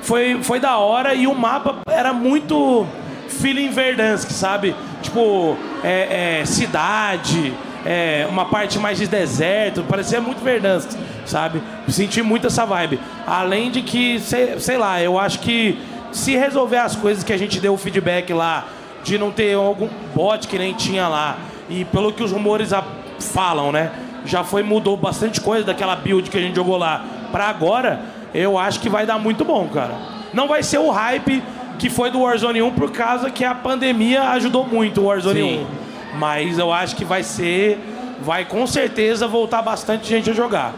[0.00, 2.86] foi, foi da hora e o mapa era muito
[3.28, 4.74] feeling Verdansk, sabe?
[5.02, 7.52] Tipo, é, é, cidade,
[7.84, 10.90] é, uma parte mais de deserto, parecia muito Verdansk,
[11.26, 11.62] sabe?
[11.88, 13.00] Senti muito essa vibe.
[13.26, 15.78] Além de que, sei, sei lá, eu acho que
[16.12, 18.66] se resolver as coisas que a gente deu o feedback lá,
[19.02, 21.36] de não ter algum bot que nem tinha lá,
[21.68, 22.70] e pelo que os rumores
[23.18, 23.90] falam, né?
[24.24, 28.00] Já foi, mudou bastante coisa daquela build que a gente jogou lá pra agora,
[28.32, 29.94] eu acho que vai dar muito bom, cara.
[30.32, 31.42] Não vai ser o hype
[31.78, 35.66] que foi do Warzone 1 por causa que a pandemia ajudou muito o Warzone Sim.
[35.78, 35.81] 1.
[36.14, 37.78] Mas eu acho que vai ser.
[38.20, 40.74] Vai com certeza voltar bastante gente a jogar.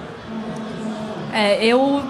[1.33, 2.03] É, eu.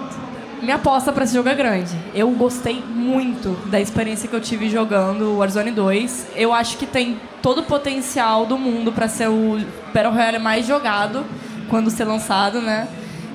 [0.61, 1.93] Minha aposta pra esse jogo é grande.
[2.13, 6.27] Eu gostei muito da experiência que eu tive jogando o Warzone 2.
[6.35, 9.59] Eu acho que tem todo o potencial do mundo pra ser o
[9.93, 11.23] Battle Royale mais jogado
[11.69, 12.87] quando ser lançado, né?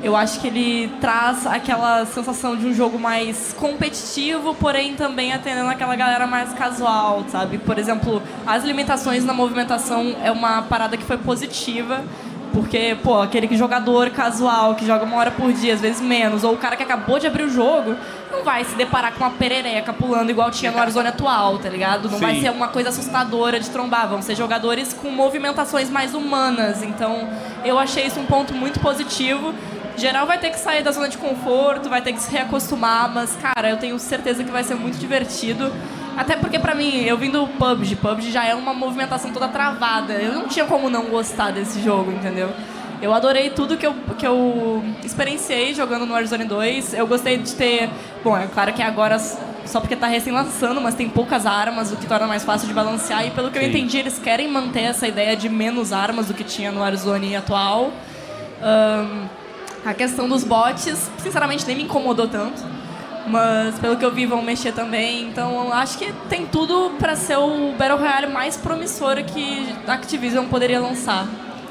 [0.02, 5.68] Eu acho que ele traz aquela sensação de um jogo mais competitivo, porém também atendendo
[5.68, 7.58] aquela galera mais casual, sabe?
[7.58, 12.02] Por exemplo, as limitações na movimentação é uma parada que foi positiva.
[12.52, 16.54] Porque, pô, aquele jogador casual que joga uma hora por dia, às vezes menos, ou
[16.54, 17.94] o cara que acabou de abrir o jogo,
[18.30, 22.10] não vai se deparar com uma perereca pulando igual tinha no Warzone atual, tá ligado?
[22.10, 22.40] Não vai Sim.
[22.42, 26.82] ser uma coisa assustadora de trombar, vão ser jogadores com movimentações mais humanas.
[26.82, 27.28] Então,
[27.64, 29.54] eu achei isso um ponto muito positivo.
[30.00, 33.36] Geral vai ter que sair da zona de conforto, vai ter que se reacostumar, mas,
[33.36, 35.70] cara, eu tenho certeza que vai ser muito divertido.
[36.16, 40.14] Até porque, pra mim, eu vim do PUBG, PUBG já é uma movimentação toda travada.
[40.14, 42.50] Eu não tinha como não gostar desse jogo, entendeu?
[43.02, 46.94] Eu adorei tudo que eu, que eu experienciei jogando no Warzone 2.
[46.94, 47.90] Eu gostei de ter.
[48.24, 51.96] Bom, é claro que agora, só porque tá recém lançando, mas tem poucas armas, o
[51.96, 53.26] que torna mais fácil de balancear.
[53.26, 53.68] E pelo que eu Sim.
[53.68, 57.90] entendi, eles querem manter essa ideia de menos armas do que tinha no Warzone atual.
[58.62, 59.28] Ahn,
[59.84, 62.62] a questão dos bots, sinceramente, nem me incomodou tanto.
[63.26, 65.28] Mas pelo que eu vi, vão mexer também.
[65.28, 70.46] Então acho que tem tudo pra ser o Battle Royale mais promissor que a Activision
[70.46, 71.26] poderia lançar.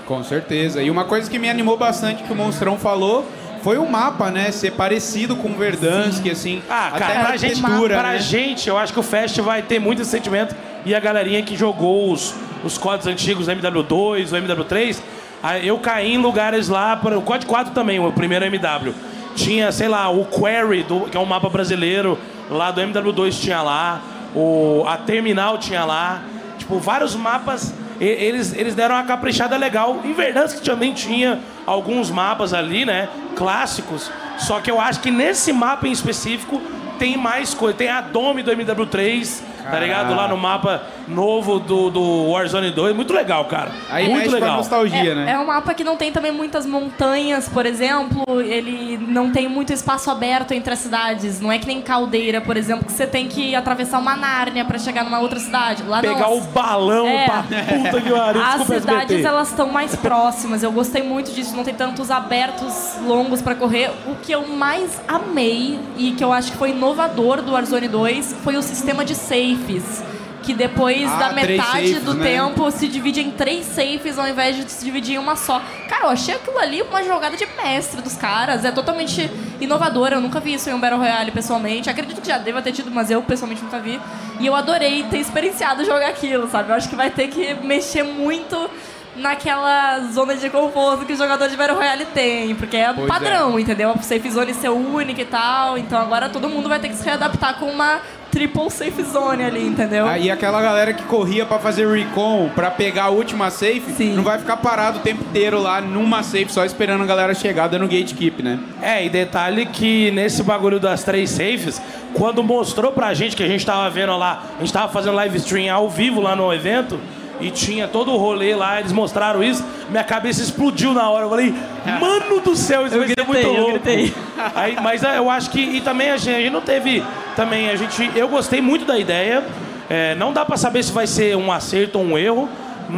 [0.06, 0.82] Com certeza.
[0.82, 3.26] E uma coisa que me animou bastante que o Monstrão falou
[3.62, 4.52] foi o mapa, né?
[4.52, 6.62] Ser parecido com o Verdansk, assim.
[6.70, 8.20] Ah, até cara, a pra gente, arquitetura, pra né?
[8.20, 10.56] gente, eu acho que o Fest vai ter muito esse sentimento.
[10.86, 15.19] E a galerinha que jogou os, os códigos antigos, o MW2, o MW3, ah,
[15.64, 18.94] eu caí em lugares lá, o COD 4 também, o primeiro MW.
[19.36, 22.18] Tinha, sei lá, o Quarry, do- que é um mapa brasileiro,
[22.50, 24.02] lá do MW2 tinha lá,
[24.36, 26.22] o, a Terminal tinha lá.
[26.58, 30.02] Tipo, vários mapas, e- eles, eles deram uma caprichada legal.
[30.04, 33.08] Em Verdansk também tinha alguns mapas ali, né?
[33.36, 34.12] Clássicos.
[34.38, 36.62] Só que eu acho que nesse mapa em específico
[36.98, 37.78] tem mais coisa.
[37.78, 40.16] Tem a Dome do MW3, tá ligado?
[40.16, 42.96] Lá no mapa novo do, do Warzone 2.
[42.96, 43.72] Muito legal, cara.
[43.90, 44.58] Aí Muito mexe legal.
[44.58, 45.32] nostalgia, é, né?
[45.32, 48.24] é um mapa que não tem também muitas montanhas, por exemplo.
[48.42, 51.40] Ele não tem muito espaço aberto entre as cidades.
[51.42, 54.78] Não é que nem Caldeira, por exemplo, que você tem que atravessar uma Nárnia pra
[54.78, 55.84] chegar numa outra cidade.
[55.84, 56.14] Lá não.
[56.14, 57.26] Pegar o balão É.
[57.26, 58.42] pra puta que pariu.
[58.44, 59.24] As cidades SBT.
[59.28, 60.64] elas estão mais próximas.
[60.64, 61.56] Eu gostei muito disso.
[61.56, 63.90] Não tem tantos abertos longos pra correr.
[64.08, 68.36] O que eu mais amei e que eu acho que foi inovador do Warzone 2
[68.44, 69.16] foi o sistema de
[69.60, 70.04] safes.
[70.42, 72.26] Que depois Ah, da metade safes, do né?
[72.30, 75.62] tempo se divide em três safes ao invés de se dividir em uma só.
[75.88, 78.66] Cara, eu achei aquilo ali uma jogada de mestre dos caras.
[78.66, 79.30] É totalmente
[79.62, 80.10] inovador.
[80.12, 81.90] Eu nunca vi isso em um Battle Royale pessoalmente.
[81.90, 84.00] Acredito que já deva ter tido, mas eu pessoalmente nunca vi.
[84.40, 86.70] E eu adorei ter experienciado jogar aquilo, sabe?
[86.72, 88.70] Eu acho que vai ter que mexer muito
[89.16, 93.60] naquela zona de conforto que o jogador de Battle Royale tem, porque é Pois padrão,
[93.60, 93.92] entendeu?
[93.92, 97.04] A safe zone ser única e tal, então agora todo mundo vai ter que se
[97.04, 98.00] readaptar com uma
[98.32, 100.06] triple safe zone ali, entendeu?
[100.08, 104.14] Aí aquela galera que corria pra fazer recon, pra pegar a última safe, Sim.
[104.16, 107.68] não vai ficar parado o tempo inteiro lá numa safe só esperando a galera chegar
[107.68, 108.60] dando gatekeep, né?
[108.82, 111.82] É, e detalhe que nesse bagulho das três safes,
[112.14, 115.38] quando mostrou pra gente que a gente tava vendo lá, a gente tava fazendo live
[115.38, 117.00] stream ao vivo lá no evento,
[117.40, 121.26] e tinha todo o rolê lá, eles mostraram isso, minha cabeça explodiu na hora.
[121.26, 121.54] Eu falei,
[122.00, 123.80] mano do céu, isso Eu vai ser gritei, muito eu louco.
[123.80, 124.14] gritei.
[124.56, 125.60] Aí, mas é, eu acho que.
[125.62, 127.04] E também a gente, a gente não teve.
[127.36, 128.12] Também a gente.
[128.16, 129.44] Eu gostei muito da ideia.
[129.90, 132.48] É, não dá pra saber se vai ser um acerto ou um erro.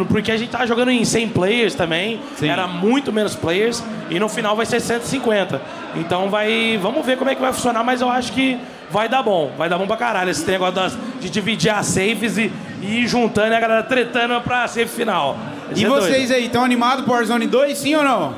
[0.08, 2.48] Porque a gente tava jogando em 100 players também, Sim.
[2.48, 5.62] era muito menos players, e no final vai ser 150.
[5.98, 6.80] Então vai.
[6.82, 8.58] Vamos ver como é que vai funcionar, mas eu acho que
[8.90, 9.52] vai dar bom.
[9.58, 10.30] Vai dar bom pra caralho.
[10.32, 12.50] Esse negócio das- de dividir as saves e,
[12.82, 15.38] e juntando e a galera tretando pra safe final.
[15.72, 16.34] Esse E é vocês doido.
[16.34, 18.34] aí, estão animados pro Warzone 2, sim ou não?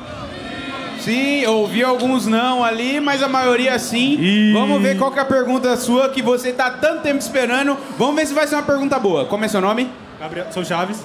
[1.00, 4.52] Sim, ouvi alguns não ali, mas a maioria sim.
[4.54, 7.76] Vamos ver qual que é a pergunta sua que você tá tanto tempo esperando.
[7.98, 9.26] Vamos ver se vai ser uma pergunta boa.
[9.26, 9.90] Como é seu nome?
[10.18, 11.04] Gabriel, sou Chaves.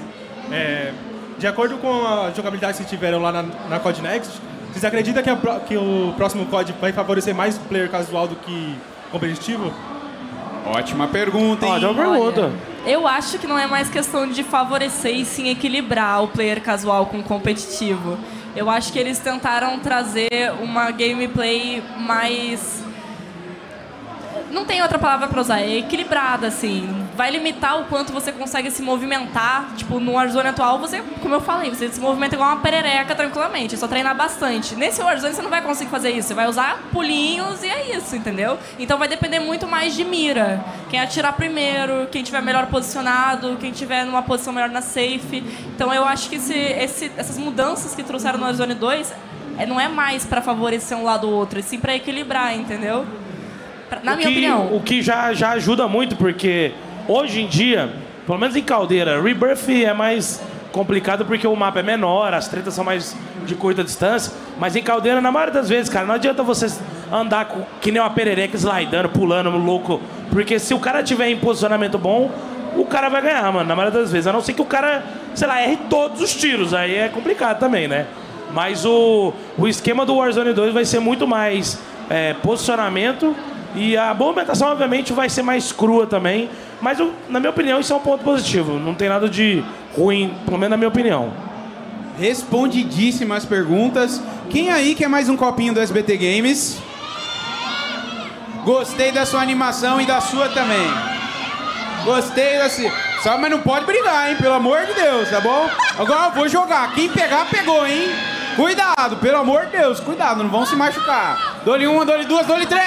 [0.52, 0.94] É,
[1.38, 4.40] de acordo com a jogabilidade que tiveram lá na, na COD Next,
[4.72, 5.36] vocês acreditam que, a
[5.68, 8.76] que o próximo COD vai favorecer mais o player casual do que
[9.12, 9.74] competitivo?
[10.66, 11.72] Ótima pergunta, hein?
[11.74, 12.42] Ó, tem uma pergunta.
[12.42, 12.52] Olha,
[12.86, 17.06] eu acho que não é mais questão de favorecer e sim equilibrar o player casual
[17.08, 18.18] com o competitivo.
[18.56, 20.30] Eu acho que eles tentaram trazer
[20.62, 22.84] uma gameplay mais.
[24.52, 26.90] Não tem outra palavra pra usar, é equilibrada, assim.
[27.16, 29.70] Vai limitar o quanto você consegue se movimentar.
[29.78, 33.76] Tipo, no Warzone atual, você, como eu falei, você se movimenta igual uma perereca tranquilamente.
[33.76, 34.76] É só treinar bastante.
[34.76, 36.30] Nesse Warzone você não vai conseguir fazer isso.
[36.30, 38.58] Você vai usar pulinhos e é isso, entendeu?
[38.80, 40.64] Então vai depender muito mais de mira.
[40.90, 45.44] Quem atirar primeiro, quem tiver melhor posicionado, quem tiver numa posição melhor na safe.
[45.76, 49.14] Então eu acho que esse, esse- essas mudanças que trouxeram no Warzone 2
[49.60, 53.06] é, não é mais pra favorecer um lado ou outro, e sim pra equilibrar, entendeu?
[54.04, 54.76] Na o minha que, opinião.
[54.76, 56.74] O que já, já ajuda muito, porque
[57.08, 57.90] hoje em dia,
[58.26, 62.74] pelo menos em Caldeira, Rebirth é mais complicado porque o mapa é menor, as tretas
[62.74, 64.34] são mais de curta distância.
[64.60, 66.68] Mas em Caldeira, na maioria das vezes, cara, não adianta você
[67.12, 70.00] andar com, que nem uma perereca slidando, pulando, louco.
[70.30, 72.32] Porque se o cara tiver em posicionamento bom,
[72.76, 74.28] o cara vai ganhar, mano, na maioria das vezes.
[74.28, 76.74] A não ser que o cara, sei lá, erre todos os tiros.
[76.74, 78.06] Aí é complicado também, né?
[78.54, 83.36] Mas o, o esquema do Warzone 2 vai ser muito mais é, posicionamento
[83.76, 86.50] e a movimentação, obviamente, vai ser mais crua também.
[86.82, 88.80] Mas, eu- na minha opinião, isso é um ponto positivo.
[88.80, 89.64] Não tem nada de
[89.96, 91.32] ruim, pelo menos na minha opinião.
[92.20, 94.22] Respondidíssimas perguntas.
[94.50, 96.78] Quem aí quer mais um copinho do SBT Games?
[98.66, 100.88] Gostei da sua animação e da sua também.
[102.04, 102.92] Gostei da sua.
[103.24, 104.38] Só, mas não pode brigar, hein?
[104.38, 105.70] Pelo amor de Deus, tá bom?
[105.98, 106.94] Agora eu vou jogar.
[106.94, 108.10] Quem pegar, pegou, hein?
[108.56, 111.62] Cuidado, pelo amor de Deus, cuidado, não vão se machucar.
[111.64, 112.84] Dole uma, dole duas, dole três!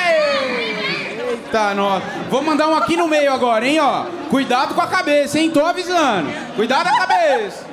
[1.31, 2.05] Eita, nossa.
[2.31, 4.05] Vou mandar um aqui no meio agora, hein, ó.
[4.29, 5.51] Cuidado com a cabeça, hein?
[5.51, 6.31] Tô avisando.
[6.57, 7.67] Cuidado com a cabeça.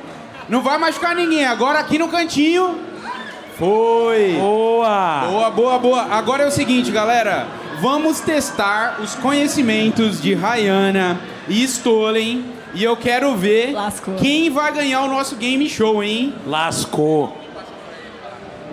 [0.47, 1.45] Não vai machucar ninguém.
[1.45, 2.79] Agora aqui no cantinho.
[3.57, 4.37] Foi.
[4.39, 5.25] Boa!
[5.29, 6.01] Boa, boa, boa.
[6.11, 7.47] Agora é o seguinte, galera.
[7.81, 12.45] Vamos testar os conhecimentos de Rayana e Stolen.
[12.73, 14.13] E eu quero ver Lascou.
[14.15, 16.33] quem vai ganhar o nosso game show, hein?
[16.45, 17.35] Lascou.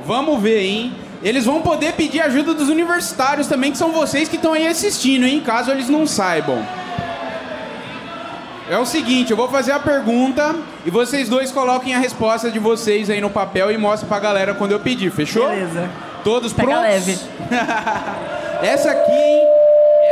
[0.07, 0.93] Vamos ver, hein?
[1.23, 5.27] Eles vão poder pedir ajuda dos universitários também, que são vocês que estão aí assistindo,
[5.27, 5.43] hein?
[5.45, 6.65] Caso eles não saibam.
[8.69, 12.59] É o seguinte, eu vou fazer a pergunta e vocês dois coloquem a resposta de
[12.59, 15.49] vocês aí no papel e mostrem pra galera quando eu pedir, fechou?
[15.49, 15.89] Beleza.
[16.25, 16.83] Todos Pega prontos?
[16.83, 17.19] leve.
[18.63, 19.47] Essa aqui, hein?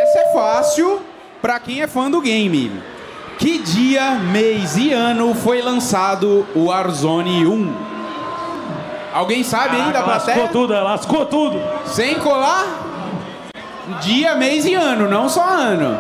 [0.03, 1.01] Essa é fácil
[1.43, 2.71] pra quem é fã do game.
[3.39, 7.94] Que dia, mês e ano foi lançado o Warzone 1?
[9.15, 10.49] Alguém sabe aí da Caraca, lascou plateia?
[10.49, 11.63] tudo, lascou tudo.
[11.87, 12.67] Sem colar?
[14.01, 15.97] Dia, mês e ano, não só ano.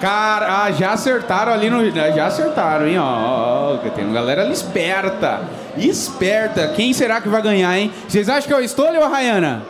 [0.00, 1.90] Cara, ah, já acertaram ali no.
[1.90, 2.98] Já acertaram, hein?
[2.98, 5.42] Ó, ó, tem uma galera ali esperta.
[5.76, 6.68] Esperta.
[6.68, 7.92] Quem será que vai ganhar, hein?
[8.08, 9.62] Vocês acham que é o Stolen ou a Rayana?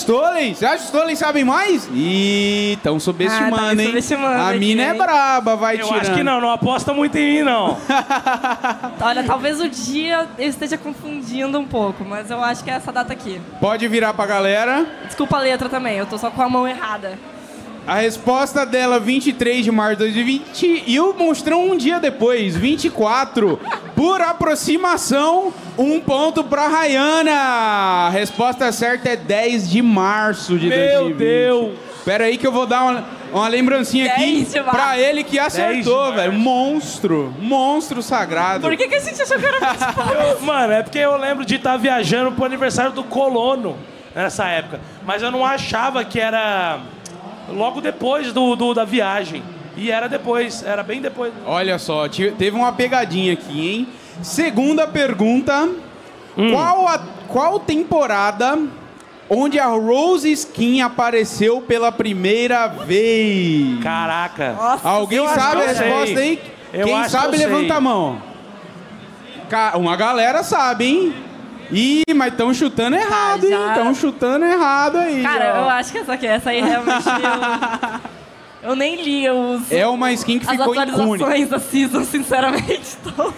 [0.00, 0.54] Stolen?
[0.54, 1.88] Você acha que Stolen sabem mais?
[1.92, 3.86] Ih, estão subestimando, Ah, tá hein?
[3.86, 4.98] subestimando a aqui, mina é hein?
[4.98, 6.00] braba, vai Eu tirando.
[6.00, 7.76] acho que não, não aposta muito em mim, não.
[9.00, 12.92] Olha, talvez o dia eu esteja confundindo um pouco, mas eu acho que é essa
[12.92, 13.40] data aqui.
[13.60, 14.86] Pode virar pra galera.
[15.06, 17.18] Desculpa a letra também, eu tô só com a mão errada.
[17.86, 23.60] A resposta dela, 23 de março de 2020, e o monstrão um dia depois, 24.
[23.94, 27.32] Por aproximação, um ponto pra Rayana.
[27.32, 31.18] A resposta certa é 10 de março de Meu 2020.
[31.18, 31.78] Deus.
[32.06, 34.70] Pera aí que eu vou dar uma, uma lembrancinha aqui 10 de março.
[34.70, 36.32] pra ele que 10 acertou, velho.
[36.32, 37.34] Monstro.
[37.38, 38.66] Monstro sagrado.
[38.66, 41.76] Por que, que a gente achou que era mano, é porque eu lembro de estar
[41.76, 43.76] viajando pro aniversário do colono
[44.14, 44.80] nessa época.
[45.04, 46.80] Mas eu não achava que era
[47.48, 49.42] logo depois do, do- da viagem.
[49.76, 51.32] E era depois, era bem depois.
[51.46, 53.88] Olha só, teve uma pegadinha aqui, hein?
[54.22, 55.68] Segunda pergunta.
[56.52, 58.58] Qual, a, qual temporada
[59.28, 63.82] onde a Rose Skin apareceu pela primeira vez?
[63.82, 64.52] Caraca.
[64.52, 66.40] Nossa, Alguém sabe a resposta aí?
[66.72, 67.46] Eu Quem acho que sabe, eu sei.
[67.46, 68.22] levanta a mão.
[69.76, 71.14] Uma galera sabe, hein?
[71.70, 73.50] Ih, mas estão chutando errado, hein?
[73.50, 73.68] já.
[73.68, 75.22] Estão chutando errado aí.
[75.22, 75.62] Cara, ó.
[75.62, 77.04] eu acho que essa aqui, essa aí realmente
[78.62, 78.70] eu...
[78.70, 80.92] Eu nem li os, É uma skin que as ficou icônica.
[81.02, 82.96] atualizações da Season, sinceramente.
[83.06, 83.34] Então,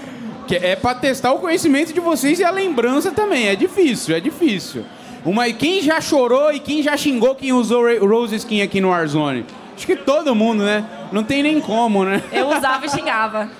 [0.46, 3.48] Que é pra testar o conhecimento de vocês e a lembrança também.
[3.48, 4.84] É difícil, é difícil.
[5.24, 9.44] Uma, quem já chorou e quem já xingou quem usou Rose Skin aqui no Warzone?
[9.76, 10.84] Acho que todo mundo, né?
[11.10, 12.22] Não tem nem como, né?
[12.32, 13.50] eu usava e xingava.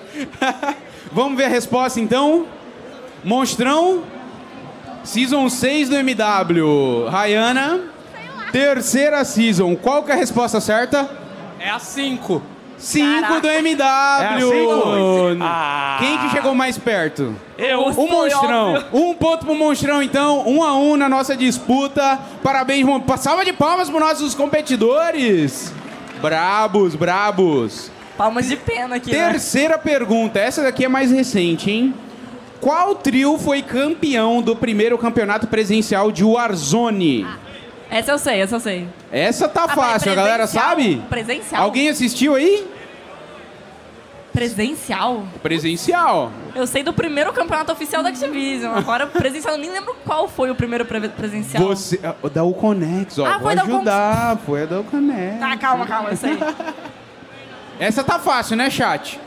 [1.11, 2.45] Vamos ver a resposta então?
[3.23, 4.03] Monstrão,
[5.07, 7.07] Season 6 do MW.
[7.09, 7.79] Rayana,
[8.51, 9.73] terceira Season.
[9.77, 11.09] Qual que é a resposta certa?
[11.57, 12.41] É a 5.
[12.77, 13.81] 5 do MW.
[13.81, 15.37] É a cinco?
[15.41, 15.95] Ah.
[15.99, 17.33] Quem que chegou mais perto?
[17.57, 17.87] Eu.
[17.87, 18.73] O Foi Monstrão.
[18.73, 18.85] óbvio.
[18.91, 20.43] Um ponto pro Monstrão, então.
[20.45, 22.19] Um a um na nossa disputa.
[22.43, 25.73] Parabéns, Mon- salva de palmas pros nossos competidores.
[26.21, 27.89] Brabos, brabos.
[28.17, 29.29] Palmas de pena aqui, né?
[29.29, 30.37] Terceira pergunta.
[30.37, 31.93] Essa daqui é mais recente, hein?
[32.61, 37.25] Qual trio foi campeão do primeiro campeonato presencial de Warzone?
[37.89, 38.87] Essa eu sei, essa eu sei.
[39.11, 41.01] Essa tá Ah, fácil, a galera sabe?
[41.09, 41.63] Presencial?
[41.63, 42.67] Alguém assistiu aí?
[44.33, 45.23] Presencial?
[45.41, 46.31] Presencial.
[46.53, 48.75] Eu sei do primeiro campeonato oficial da Activision.
[48.75, 51.63] Agora, presencial, eu nem lembro qual foi o primeiro pre- presencial.
[51.63, 53.25] Você, ah, da Uconex, ó.
[53.25, 53.77] Ah, vou foi da Uconex.
[53.87, 54.37] ajudar.
[54.45, 55.39] Foi a da Uconex.
[55.39, 56.37] Tá, calma, calma, eu sei.
[57.79, 59.19] Essa tá fácil, né, chat?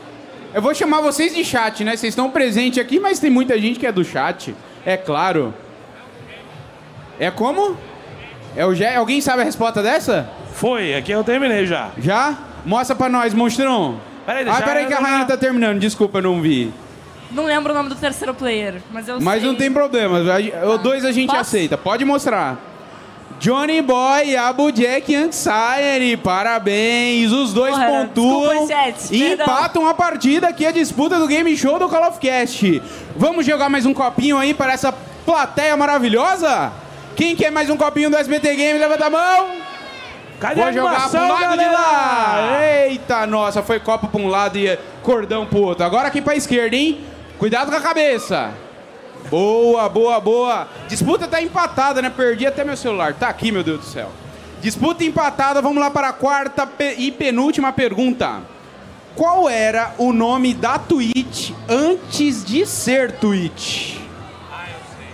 [0.53, 1.95] Eu vou chamar vocês de chat, né?
[1.95, 4.53] Vocês estão presentes aqui, mas tem muita gente que é do chat.
[4.85, 5.53] É claro.
[7.19, 7.77] É como?
[8.55, 8.95] É o Gé?
[8.95, 10.29] Alguém sabe a resposta dessa?
[10.53, 11.91] Foi, aqui eu terminei já.
[11.97, 12.37] Já?
[12.65, 13.99] Mostra pra nós, monstrão.
[14.25, 15.79] Peraí, Ah, deixa peraí que a Rainha tá terminando.
[15.79, 16.71] Desculpa, eu não vi.
[17.31, 19.49] Não lembro o nome do terceiro player, mas eu Mas sei.
[19.49, 20.17] não tem problema.
[20.19, 21.39] a- O dois a gente Posso?
[21.39, 21.77] aceita.
[21.77, 22.57] Pode mostrar.
[23.41, 26.15] Johnny Boy e Abu Jack Anxiety.
[26.15, 27.31] Parabéns.
[27.31, 31.79] Os dois Porra, pontuam desculpa, e empatam a partida aqui, a disputa do Game Show
[31.79, 32.79] do Call of Cast.
[33.15, 34.93] Vamos jogar mais um copinho aí para essa
[35.25, 36.71] plateia maravilhosa?
[37.15, 38.77] Quem quer mais um copinho do SBT Game?
[38.77, 39.47] Levanta a mão.
[40.39, 41.71] Cadê Vou a jogar pro animação, lado de galera?
[41.71, 42.59] lá.
[42.85, 45.83] Eita, nossa, foi copo pra um lado e cordão pro outro.
[45.83, 46.99] Agora aqui pra esquerda, hein?
[47.39, 48.51] Cuidado com a cabeça.
[49.31, 50.67] Boa, boa, boa.
[50.89, 52.09] Disputa tá empatada, né?
[52.09, 53.13] Perdi até meu celular.
[53.13, 54.11] Tá aqui, meu Deus do céu.
[54.61, 56.67] Disputa empatada, vamos lá para a quarta
[56.97, 58.41] e penúltima pergunta.
[59.15, 63.97] Qual era o nome da Twitch antes de ser Twitch?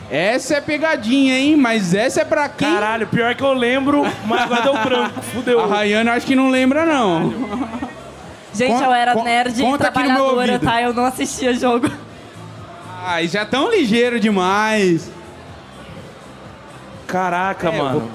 [0.10, 1.56] Essa é pegadinha, hein?
[1.56, 2.68] Mas essa é pra quem?
[2.74, 5.22] Caralho, pior que eu lembro, mas agora deu branco.
[5.22, 5.60] Fudeu.
[5.60, 7.30] A Rayana acho que não lembra, não.
[8.54, 10.82] Gente, Con- eu era nerd e trabalhadora, tá?
[10.82, 11.92] Eu não assistia jogo.
[13.10, 15.10] Ai, já tão ligeiro demais.
[17.08, 18.00] Caraca, É, mano.
[18.02, 18.10] vou-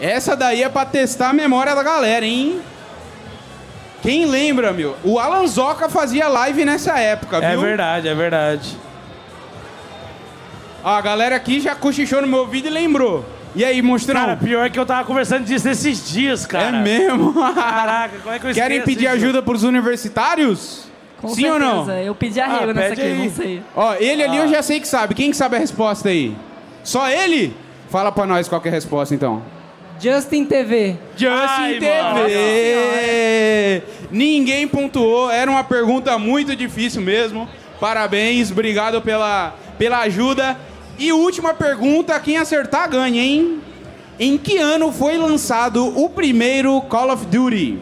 [0.00, 2.60] Essa daí é pra testar a memória da galera, hein?
[4.00, 4.96] Quem lembra, meu?
[5.02, 7.48] O Alan Zoca fazia live nessa época, viu?
[7.48, 8.78] É verdade, é verdade.
[10.84, 13.26] Ó, a galera aqui já cochichou no meu ouvido e lembrou.
[13.56, 14.20] E aí, monstrão?
[14.20, 16.78] Cara, pior que eu tava conversando disso esses dias, cara.
[16.78, 17.34] é mesmo?
[17.34, 19.14] Caraca, como é que eu Querem pedir isso?
[19.14, 20.84] ajuda pros universitários?
[21.20, 21.84] Com Sim ou não?
[21.84, 22.06] certeza.
[22.06, 23.18] Eu pedi arrego Ah, nessa aqui, aí.
[23.18, 23.62] não sei.
[23.76, 25.14] Ó, ele ali eu já sei que sabe.
[25.14, 26.34] Quem que sabe a resposta aí?
[26.82, 27.54] Só ele?
[27.90, 29.42] Fala pra nós qual que é a resposta, então.
[30.00, 30.96] Justin TV.
[31.16, 31.90] Justin Ai, TV.
[34.10, 35.30] Ninguém pontuou.
[35.30, 37.46] Era uma pergunta muito difícil mesmo.
[37.78, 40.56] Parabéns, obrigado pela, pela ajuda.
[40.98, 43.60] E última pergunta, quem acertar ganha, hein?
[44.18, 47.78] Em que ano foi lançado o primeiro Call of Duty?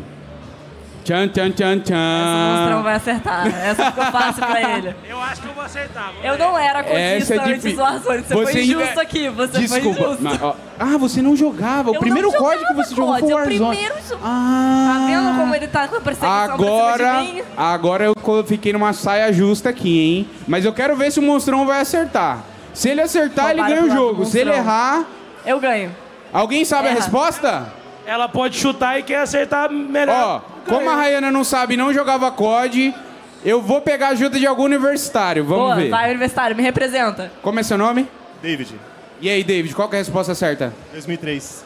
[1.09, 2.83] Tchan, tchan, tchan, Essa o monstrão tchan.
[2.83, 3.47] vai acertar.
[3.47, 4.95] Essa ficou fácil pra ele.
[5.09, 6.05] Eu acho que eu vou acertar.
[6.09, 6.39] vamos Eu ver.
[6.39, 8.19] não era Essa cotista é antes do Warzone.
[8.19, 9.29] Você, Você foi ainda- injusto aqui.
[9.31, 9.95] Você Desculpa.
[9.95, 10.23] foi injusto.
[10.23, 11.91] mas, ó, ah, você não jogava.
[11.91, 13.57] O Eu primeiro código que você jogou foi o Warzone.
[13.77, 14.21] primeiro jogo.
[14.23, 14.99] Ah.
[15.01, 17.43] Tá vendo como ele tá com a perseguição Agora, cima de mim?
[17.57, 18.15] agora eu
[18.47, 20.29] fiquei numa saia justa aqui, hein?
[20.47, 22.41] Mas eu quero ver se o monstrão vai acertar.
[22.75, 24.27] Se ele acertar, ele ganha o jogo.
[24.27, 25.05] Se ele errar,
[25.47, 25.91] Eu ganho.
[26.35, 27.01] alguém sabe a Erra.
[27.01, 27.73] resposta?
[28.07, 30.43] Ela pode chutar e quem acertar melhor.
[30.47, 32.95] Ó, como a Rayana não sabe, não jogava COD,
[33.45, 35.45] eu vou pegar a ajuda de algum universitário.
[35.45, 35.89] Vamos Boa, ver.
[35.91, 37.33] vai, universitário, me representa.
[37.43, 38.09] Como é seu nome?
[38.43, 38.75] David,
[39.21, 40.73] E aí, David, qual que é a resposta certa?
[40.93, 41.65] 2003.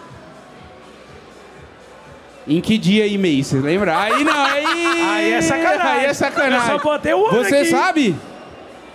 [2.46, 3.46] Em que dia e mês?
[3.48, 3.98] Você lembra?
[4.00, 4.64] Aí não, aí...
[4.66, 5.86] Aí é sacanagem.
[6.00, 6.72] Aí é sacanagem.
[6.72, 7.70] Eu só botei o ano Você aqui.
[7.70, 8.16] sabe?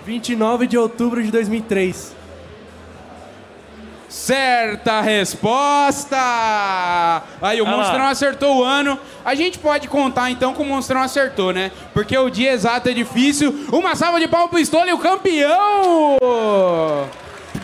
[0.05, 2.15] 29 de outubro de 2003.
[4.09, 6.15] Certa resposta!
[7.41, 7.77] Aí, o Ah lá.
[7.77, 8.97] Monstrão acertou o ano.
[9.25, 11.71] A gente pode contar então que o Monstrão acertou, né?
[11.93, 13.67] Porque o dia exato é difícil.
[13.71, 16.17] Uma salva de palmas pro Pistola e o campeão!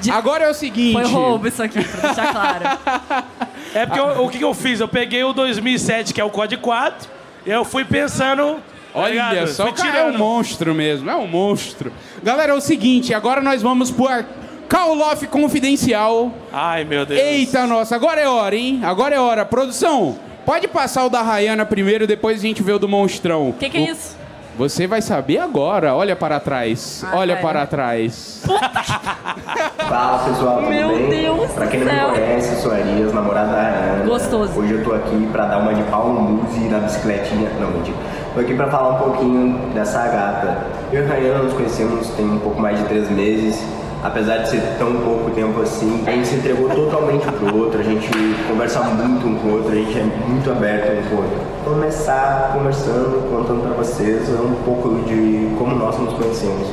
[0.02, 0.94] De- Agora é o seguinte.
[0.94, 3.24] Foi roubo isso aqui, pra deixar claro.
[3.76, 4.80] É porque eu- o que, que eu fiz?
[4.80, 7.10] Eu peguei o 2007, que é o COD 4,
[7.44, 8.58] e eu fui pensando...
[8.94, 11.91] tá Olha só, o cara é um monstro mesmo, é um monstro.
[12.22, 14.26] Galera, é o seguinte, agora nós vamos pro ar-
[14.74, 16.32] Call of Confidencial.
[16.52, 17.22] Ai, meu Deus.
[17.22, 18.82] Eita, nossa, agora é hora, hein?
[18.84, 19.46] Agora é hora.
[19.46, 20.16] Produção,
[20.48, 23.50] Pode passar o da Rayana primeiro, depois a gente vê o do Monstrão.
[23.50, 24.18] O que, que é isso?
[24.58, 25.94] Você vai saber agora.
[25.94, 27.04] Olha para trás.
[27.06, 27.48] Ah, Olha cara.
[27.48, 28.44] para trás.
[29.78, 31.10] Fala pessoal, tudo Meu bem?
[31.10, 34.06] Deus pra quem não me conhece, eu sou Arias, namorada da Ana.
[34.06, 34.60] Gostoso.
[34.60, 37.50] Hoje eu tô aqui pra dar uma de Paulo Musi na bicicletinha.
[37.60, 37.98] Não, mentira.
[38.34, 40.66] Tô aqui pra falar um pouquinho dessa gata.
[40.92, 43.64] Eu e a Rayana nos conhecemos tem um pouco mais de três meses.
[44.04, 47.84] Apesar de ser tão pouco tempo assim, a gente se entregou totalmente pro outro, a
[47.84, 48.10] gente
[48.49, 51.39] conversa muito um com o outro, a gente é muito aberto um com o outro.
[51.64, 56.68] Começar conversando, contando pra vocês um pouco de como nós nos conhecemos.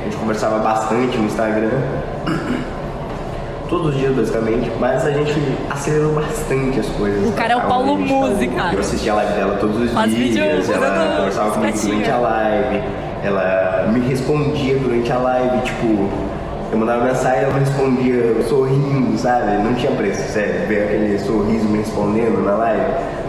[0.00, 1.70] A gente conversava bastante no Instagram,
[3.68, 5.34] todos os dias basicamente, mas a gente
[5.68, 7.28] acelerou bastante as coisas.
[7.28, 8.74] O cara é o Paulo a gente tá- Musi, cara.
[8.74, 12.10] Eu assistia a live dela todos os Faz vídeo dias, ela fazendo conversava comigo durante
[12.12, 12.82] a live,
[13.22, 16.08] ela me respondia durante a live, tipo,
[16.70, 19.62] eu mandava mensagem ela me respondia sorrindo, sabe?
[19.62, 22.82] Não tinha preço, sério, ver aquele sorriso me respondendo na live.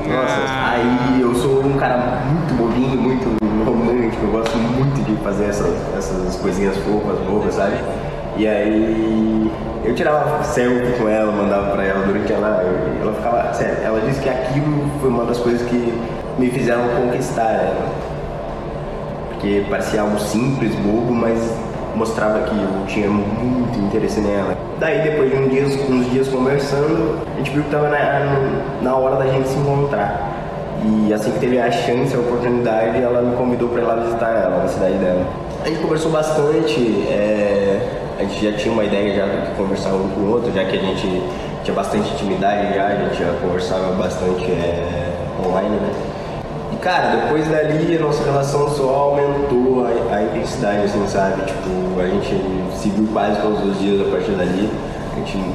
[0.07, 0.71] Nossa, Ah.
[0.75, 5.73] aí eu sou um cara muito bobinho, muito romântico, eu gosto muito de fazer essas,
[5.97, 7.75] essas coisinhas fofas, bobas, sabe?
[8.37, 9.51] E aí
[9.85, 12.69] eu tirava selfie com ela, mandava pra ela durante a live.
[13.01, 15.93] Ela ficava, sério, ela disse que aquilo foi uma das coisas que
[16.37, 17.89] me fizeram conquistar ela.
[19.39, 21.39] Porque parecia algo simples, bobo, mas
[21.95, 24.53] mostrava que eu tinha muito interesse nela.
[24.77, 28.95] Daí depois de um dias, uns dias conversando, a gente viu que tava na, na
[28.97, 30.29] hora da gente se encontrar.
[30.83, 34.29] E assim que teve a chance, a oportunidade, ela me convidou para ir lá visitar
[34.29, 35.25] ela, na cidade dela.
[35.63, 37.79] A gente conversou bastante, é,
[38.19, 40.77] a gente já tinha uma ideia já que conversar um com o outro, já que
[40.77, 41.23] a gente
[41.63, 45.13] tinha bastante intimidade já, a gente já conversava bastante é,
[45.45, 46.18] online, né?
[46.81, 51.41] Cara, depois dali a nossa relação só aumentou a, a intensidade, assim, sabe?
[51.43, 52.41] Tipo, a gente
[52.77, 54.69] se viu quase todos os dias a partir dali.
[55.11, 55.53] A gente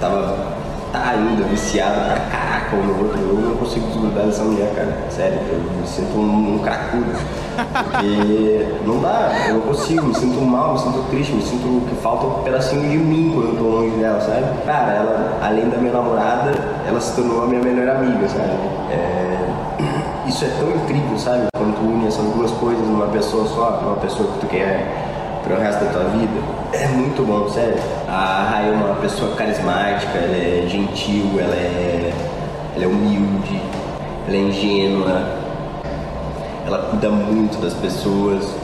[0.00, 0.54] tava
[0.90, 3.20] tá ainda viciado pra caraca um no outro.
[3.20, 4.96] Eu não consigo desgrudar dessa mulher, cara.
[5.10, 7.12] Sério, eu me sinto um, um cracudo.
[7.54, 11.94] Porque não dá, eu não consigo, me sinto mal, me sinto triste, me sinto que
[11.96, 14.44] falta um pedacinho de mim quando eu tô longe dela, sabe?
[14.64, 16.52] Cara, ela, além da minha namorada,
[16.86, 18.50] ela se tornou a minha melhor amiga, sabe?
[18.90, 19.53] É,
[20.26, 21.46] isso é tão incrível, sabe?
[21.54, 24.86] Quando tu une essas duas coisas numa pessoa só, numa pessoa que tu quer
[25.42, 26.40] pro resto da tua vida.
[26.72, 27.76] É muito bom, sério.
[28.08, 32.12] A Rai é uma pessoa carismática, ela é gentil, ela é,
[32.74, 33.60] ela é humilde,
[34.26, 35.22] ela é ingênua,
[36.66, 38.54] ela cuida muito das pessoas.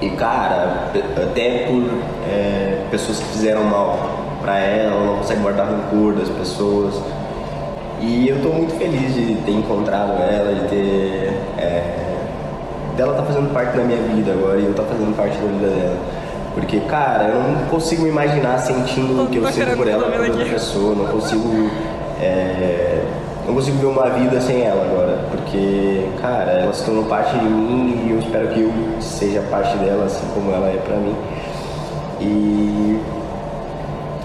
[0.00, 1.82] E cara, até por
[2.26, 3.98] é, pessoas que fizeram mal
[4.40, 6.94] pra ela, ela não consegue guardar rancor das pessoas.
[8.00, 11.32] E eu tô muito feliz de ter encontrado ela, de ter.
[11.58, 12.00] É,
[12.96, 15.66] dela tá fazendo parte da minha vida agora e eu tá fazendo parte da vida
[15.68, 15.96] dela.
[16.54, 20.20] Porque, cara, eu não consigo me imaginar sentindo o que eu sinto por ela por
[20.20, 21.70] outra pessoa, não consigo.
[22.20, 23.02] é,
[23.46, 25.18] não consigo ver uma vida sem ela agora.
[25.30, 29.76] Porque, cara, ela se tornou parte de mim e eu espero que eu seja parte
[29.78, 31.14] dela, assim como ela é pra mim.
[32.20, 33.00] E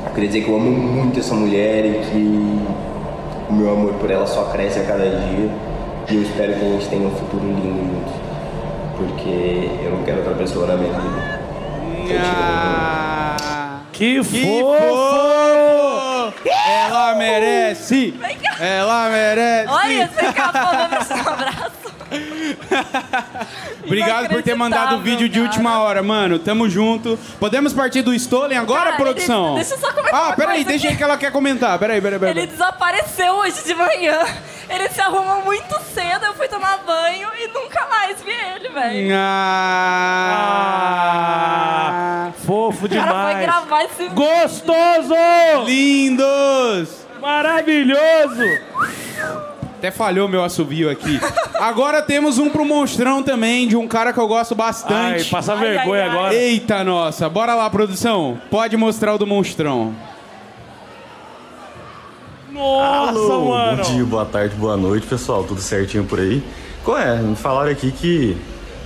[0.06, 2.60] eu queria dizer que eu amo muito essa mulher e que
[3.50, 5.50] o meu amor por ela só cresce a cada dia.
[6.10, 8.14] E eu espero que a gente tenha um futuro lindo juntos.
[8.98, 11.36] Porque eu não quero outra pessoa na minha vida.
[13.92, 14.76] Que fofo!
[16.68, 18.14] Ela merece!
[18.60, 19.72] Ela merece!
[19.72, 20.34] Olha, você vou
[20.90, 21.75] prestar um abraço.
[23.86, 26.40] Obrigado por ter mandado o vídeo de última hora, mano.
[26.40, 27.18] Tamo junto.
[27.40, 29.48] Podemos partir do Stolen agora, Cara, produção?
[29.48, 30.98] ele- deixa eu só comentar Ah, uma peraí, coisa deixa aí aqui.
[30.98, 31.78] que ela quer comentar.
[31.80, 32.38] Peraí, peraí, peraí.
[32.38, 34.20] Ele desapareceu hoje de manhã.
[34.68, 39.16] Ele se arrumou muito cedo, eu fui tomar banho e nunca mais vi ele, velho.
[40.96, 43.46] Ah, fofo O cara foi demais.
[43.46, 45.14] gravar esse Gostoso!
[45.66, 47.06] Lindos!
[47.22, 48.44] Maravilhoso!
[49.78, 51.20] Até falhou meu assovio aqui.
[51.60, 54.94] Agora temos um pro monstrão também, de um cara que eu gosto bastante.
[54.94, 56.16] Ai, passa Ai, vergonha ai, ai.
[56.16, 56.34] agora.
[56.34, 57.30] Eita, nossa.
[57.30, 58.40] Bora lá, produção.
[58.50, 59.94] Pode mostrar o do monstrão.
[62.52, 63.84] Nossa, Alô, mano.
[63.84, 65.44] Bom dia, boa tarde, boa noite, pessoal.
[65.44, 66.42] Tudo certinho por aí?
[66.84, 67.18] Qual é?
[67.18, 68.38] Me falaram aqui que,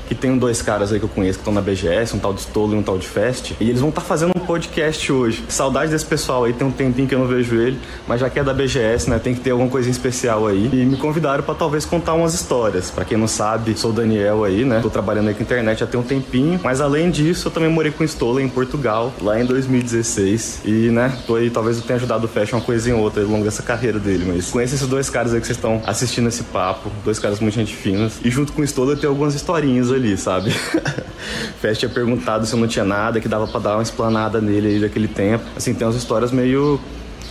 [0.09, 2.41] que tem dois caras aí que eu conheço que estão na BGS, um tal de
[2.41, 3.51] Stolo e um tal de Fest.
[3.59, 5.43] E eles vão estar fazendo um podcast hoje.
[5.47, 7.77] Saudade desse pessoal aí, tem um tempinho que eu não vejo ele.
[8.07, 10.67] Mas já que é da BGS, né, tem que ter alguma coisa especial aí.
[10.73, 12.89] E me convidaram pra talvez contar umas histórias.
[12.89, 14.79] Pra quem não sabe, sou o Daniel aí, né?
[14.81, 16.59] Tô trabalhando aí com internet já tem um tempinho.
[16.63, 20.61] Mas além disso, eu também morei com o em Portugal, lá em 2016.
[20.65, 23.29] E, né, tô aí, talvez eu tenha ajudado o Fashion uma coisa em outra ao
[23.29, 24.25] longo dessa carreira dele.
[24.27, 26.89] Mas conheço esses dois caras aí que vocês estão assistindo esse papo.
[27.05, 28.13] Dois caras muito gente finos.
[28.23, 30.51] E junto com o Stola tem algumas historinhas ali, sabe?
[31.61, 34.79] Fest tinha perguntado se não tinha nada, que dava pra dar uma explanada nele aí
[34.79, 35.43] daquele tempo.
[35.55, 36.79] Assim, tem umas histórias meio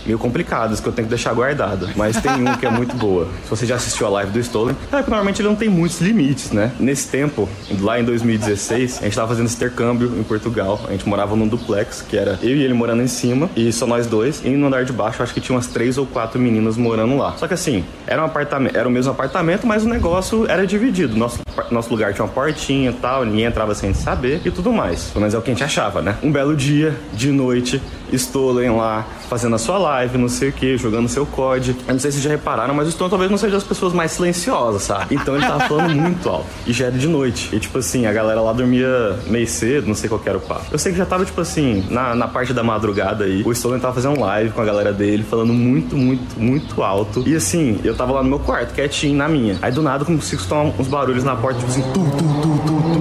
[0.09, 1.90] meio complicadas que eu tenho que deixar guardada.
[1.94, 3.28] Mas tem um que é muito boa.
[3.44, 6.00] Se você já assistiu a live do Stolen, é que normalmente ele não tem muitos
[6.00, 6.72] limites, né?
[6.80, 7.48] Nesse tempo,
[7.80, 10.80] lá em 2016, a gente tava fazendo intercâmbio em Portugal.
[10.88, 13.86] A gente morava num duplex, que era eu e ele morando em cima, e só
[13.86, 14.42] nós dois.
[14.44, 17.36] E no andar de baixo, acho que tinha umas três ou quatro meninas morando lá.
[17.36, 21.16] Só que assim, era um apartamento, era o mesmo apartamento, mas o negócio era dividido.
[21.16, 21.40] Nosso,
[21.70, 25.04] nosso lugar tinha uma portinha e tal, ninguém entrava sem saber e tudo mais.
[25.04, 26.16] Pelo menos é o que a gente achava, né?
[26.22, 27.82] Um belo dia, de noite,
[28.12, 31.76] Stolen lá, fazendo a sua live, não sei o que, jogando seu COD.
[31.86, 34.12] Eu não sei se já repararam, mas o Stolen talvez não seja das pessoas mais
[34.12, 35.14] silenciosas, sabe?
[35.14, 36.46] Então ele tava falando muito alto.
[36.66, 37.54] E já era de noite.
[37.54, 40.40] E tipo assim, a galera lá dormia meio cedo, não sei qual que era o
[40.40, 40.66] papo.
[40.70, 43.80] Eu sei que já tava, tipo assim, na, na parte da madrugada aí, o Stolen
[43.80, 47.22] tava fazendo live com a galera dele, falando muito, muito, muito alto.
[47.26, 49.59] E assim, eu tava lá no meu quarto, quietinho, na minha.
[49.62, 52.59] Aí do nada eu consigo escutar uns barulhos na porta, tipo assim, tu, tu, tu,
[52.66, 52.97] tu, tu.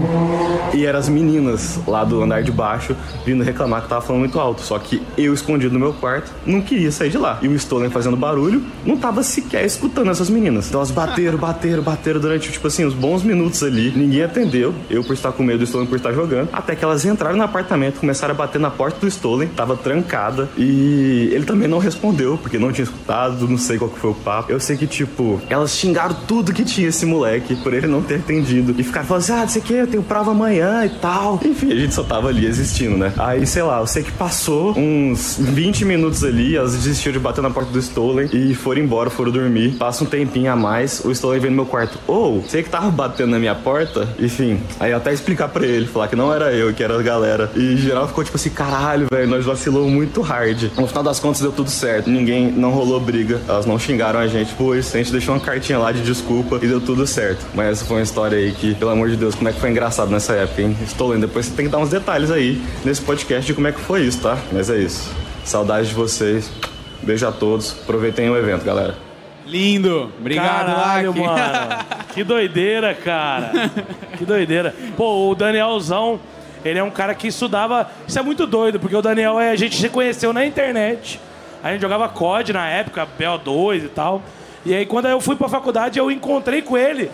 [0.74, 2.96] E eram as meninas lá do andar de baixo
[3.26, 4.62] vindo reclamar que tava falando muito alto.
[4.62, 7.40] Só que eu, escondido no meu quarto, não queria sair de lá.
[7.42, 10.68] E o Stolen fazendo barulho, não tava sequer escutando essas meninas.
[10.68, 13.92] Então elas bateram, bateram, bateram durante, tipo assim, uns bons minutos ali.
[13.96, 14.74] Ninguém atendeu.
[14.90, 16.50] Eu por estar com medo do Stolen por estar jogando.
[16.52, 19.48] Até que elas entraram no apartamento, começaram a bater na porta do Stolen.
[19.50, 20.50] Tava trancada.
[20.58, 24.16] E ele também não respondeu, porque não tinha escutado, não sei qual que foi o
[24.16, 24.52] papo.
[24.52, 28.16] Eu sei que, tipo, elas xingaram tudo que tinha esse moleque por ele não ter
[28.16, 28.76] atendido.
[28.78, 31.40] E ficaram falando assim: ah, não sei o que, eu tenho prova amanhã e tal.
[31.44, 33.14] Enfim, a gente só tava ali existindo, né?
[33.18, 37.42] Aí, sei lá, eu sei que passou uns 20 minutos ali, elas desistiram de bater
[37.42, 39.72] na porta do Stolen e foram embora, foram dormir.
[39.74, 42.00] Passa um tempinho a mais, o Stolen vem no meu quarto.
[42.08, 44.08] Ou, oh, sei que tava batendo na minha porta.
[44.20, 47.52] Enfim, aí até explicar pra ele, falar que não era eu, que era a galera.
[47.56, 50.72] E geral ficou tipo assim, caralho, velho, nós vacilou muito hard.
[50.78, 52.10] No final das contas deu tudo certo.
[52.10, 54.54] Ninguém não rolou briga, elas não xingaram a gente.
[54.58, 57.46] Pois, a gente deixou uma cartinha lá de desculpa e deu tudo certo.
[57.54, 59.70] Mas essa foi uma história aí que, pelo amor de Deus, como é que foi
[59.70, 60.78] engraçado nessa época, hein?
[60.86, 63.80] Stolen, depois você tem que dar uns detalhes aí nesse podcast de como é que
[63.80, 64.38] foi isso, tá?
[64.52, 65.14] Mas é isso.
[65.44, 66.52] Saudades de vocês.
[67.02, 67.76] Beijo a todos.
[67.84, 68.96] Aproveitem o evento, galera.
[69.46, 70.12] Lindo.
[70.20, 71.20] Obrigado, Caralho, Lack.
[71.22, 71.86] mano.
[72.14, 73.52] Que doideira, cara.
[74.18, 74.74] Que doideira.
[74.96, 76.20] Pô, o Danielzão,
[76.66, 77.90] ele é um cara que estudava.
[78.08, 81.20] Isso é muito doido, porque o Daniel é, a gente se conheceu na internet.
[81.64, 84.24] A gente jogava COD na época, BO2 e tal.
[84.66, 87.10] E aí, quando eu fui pra faculdade, eu encontrei com ele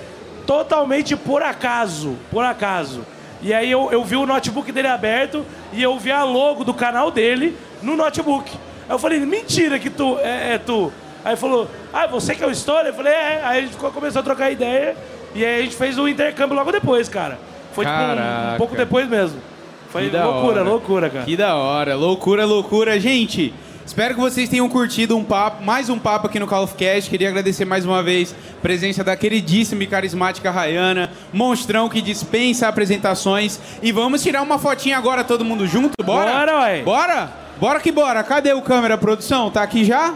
[0.45, 2.15] totalmente por acaso.
[2.31, 3.05] Por acaso.
[3.41, 6.73] E aí eu, eu vi o notebook dele aberto e eu vi a logo do
[6.73, 8.51] canal dele no notebook.
[8.87, 10.91] Aí eu falei, mentira que tu é, é tu.
[11.25, 12.89] Aí falou, ah, você que é o Story?
[12.89, 13.41] Eu falei, é.
[13.43, 14.95] Aí a gente começou a trocar ideia
[15.35, 17.39] e aí a gente fez o intercâmbio logo depois, cara.
[17.73, 19.41] Foi tipo um, um pouco depois mesmo.
[19.89, 20.63] Foi loucura, hora.
[20.63, 21.25] loucura, cara.
[21.25, 22.99] Que da hora, loucura, loucura.
[22.99, 23.53] Gente,
[23.85, 27.09] espero que vocês tenham curtido um papo, mais um papo aqui no Call of Cast.
[27.09, 32.67] Queria agradecer mais uma vez a presença da queridíssima e carismática Rayana, monstrão que dispensa
[32.67, 33.59] apresentações.
[33.81, 36.31] E vamos tirar uma fotinha agora todo mundo junto, bora?
[36.31, 36.81] Bora, ué.
[36.83, 37.33] Bora?
[37.59, 38.23] Bora que bora.
[38.23, 39.49] Cadê o câmera produção?
[39.51, 40.13] Tá aqui já?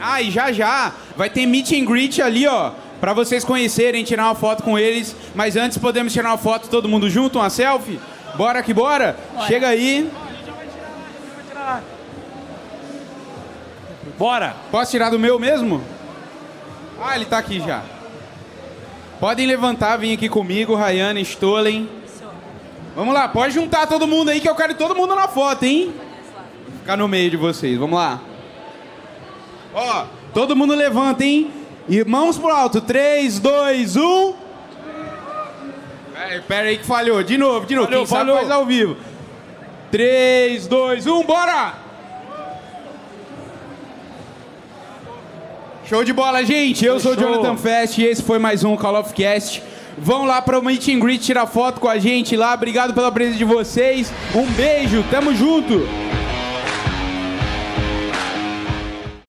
[0.00, 4.24] Ah, e já já vai ter meet and greet ali, ó, Pra vocês conhecerem, tirar
[4.24, 5.14] uma foto com eles.
[5.34, 8.00] Mas antes podemos tirar uma foto todo mundo junto, uma selfie?
[8.34, 9.14] Bora que bora?
[9.46, 10.10] Chega aí.
[14.18, 14.54] Bora.
[14.70, 15.82] Posso tirar do meu mesmo?
[17.02, 17.82] Ah, ele tá aqui já.
[19.18, 21.88] Podem levantar, vir aqui comigo, Rayana, Stolen.
[22.94, 25.92] Vamos lá, pode juntar todo mundo aí que eu quero todo mundo na foto, hein?
[26.68, 28.20] Vou ficar no meio de vocês, vamos lá.
[29.74, 31.50] Ó, todo mundo levanta, hein?
[31.88, 32.80] E mãos pro alto.
[32.80, 34.34] 3, 2, 1.
[36.14, 37.22] Pera, pera aí que falhou.
[37.22, 37.88] De novo, de novo.
[37.88, 38.36] Falhou, Quem sabe falhou.
[38.38, 38.96] faz ao vivo.
[39.94, 41.74] 3, 2, 1, bora!
[45.86, 46.84] Show de bola, gente.
[46.84, 47.16] Eu sou o.
[47.16, 49.62] Jonathan Fest e esse foi mais um Call of Cast.
[49.96, 52.54] Vão lá para o Meet and Greet tirar foto com a gente lá.
[52.54, 54.12] Obrigado pela presença de vocês.
[54.34, 55.86] Um beijo, tamo junto.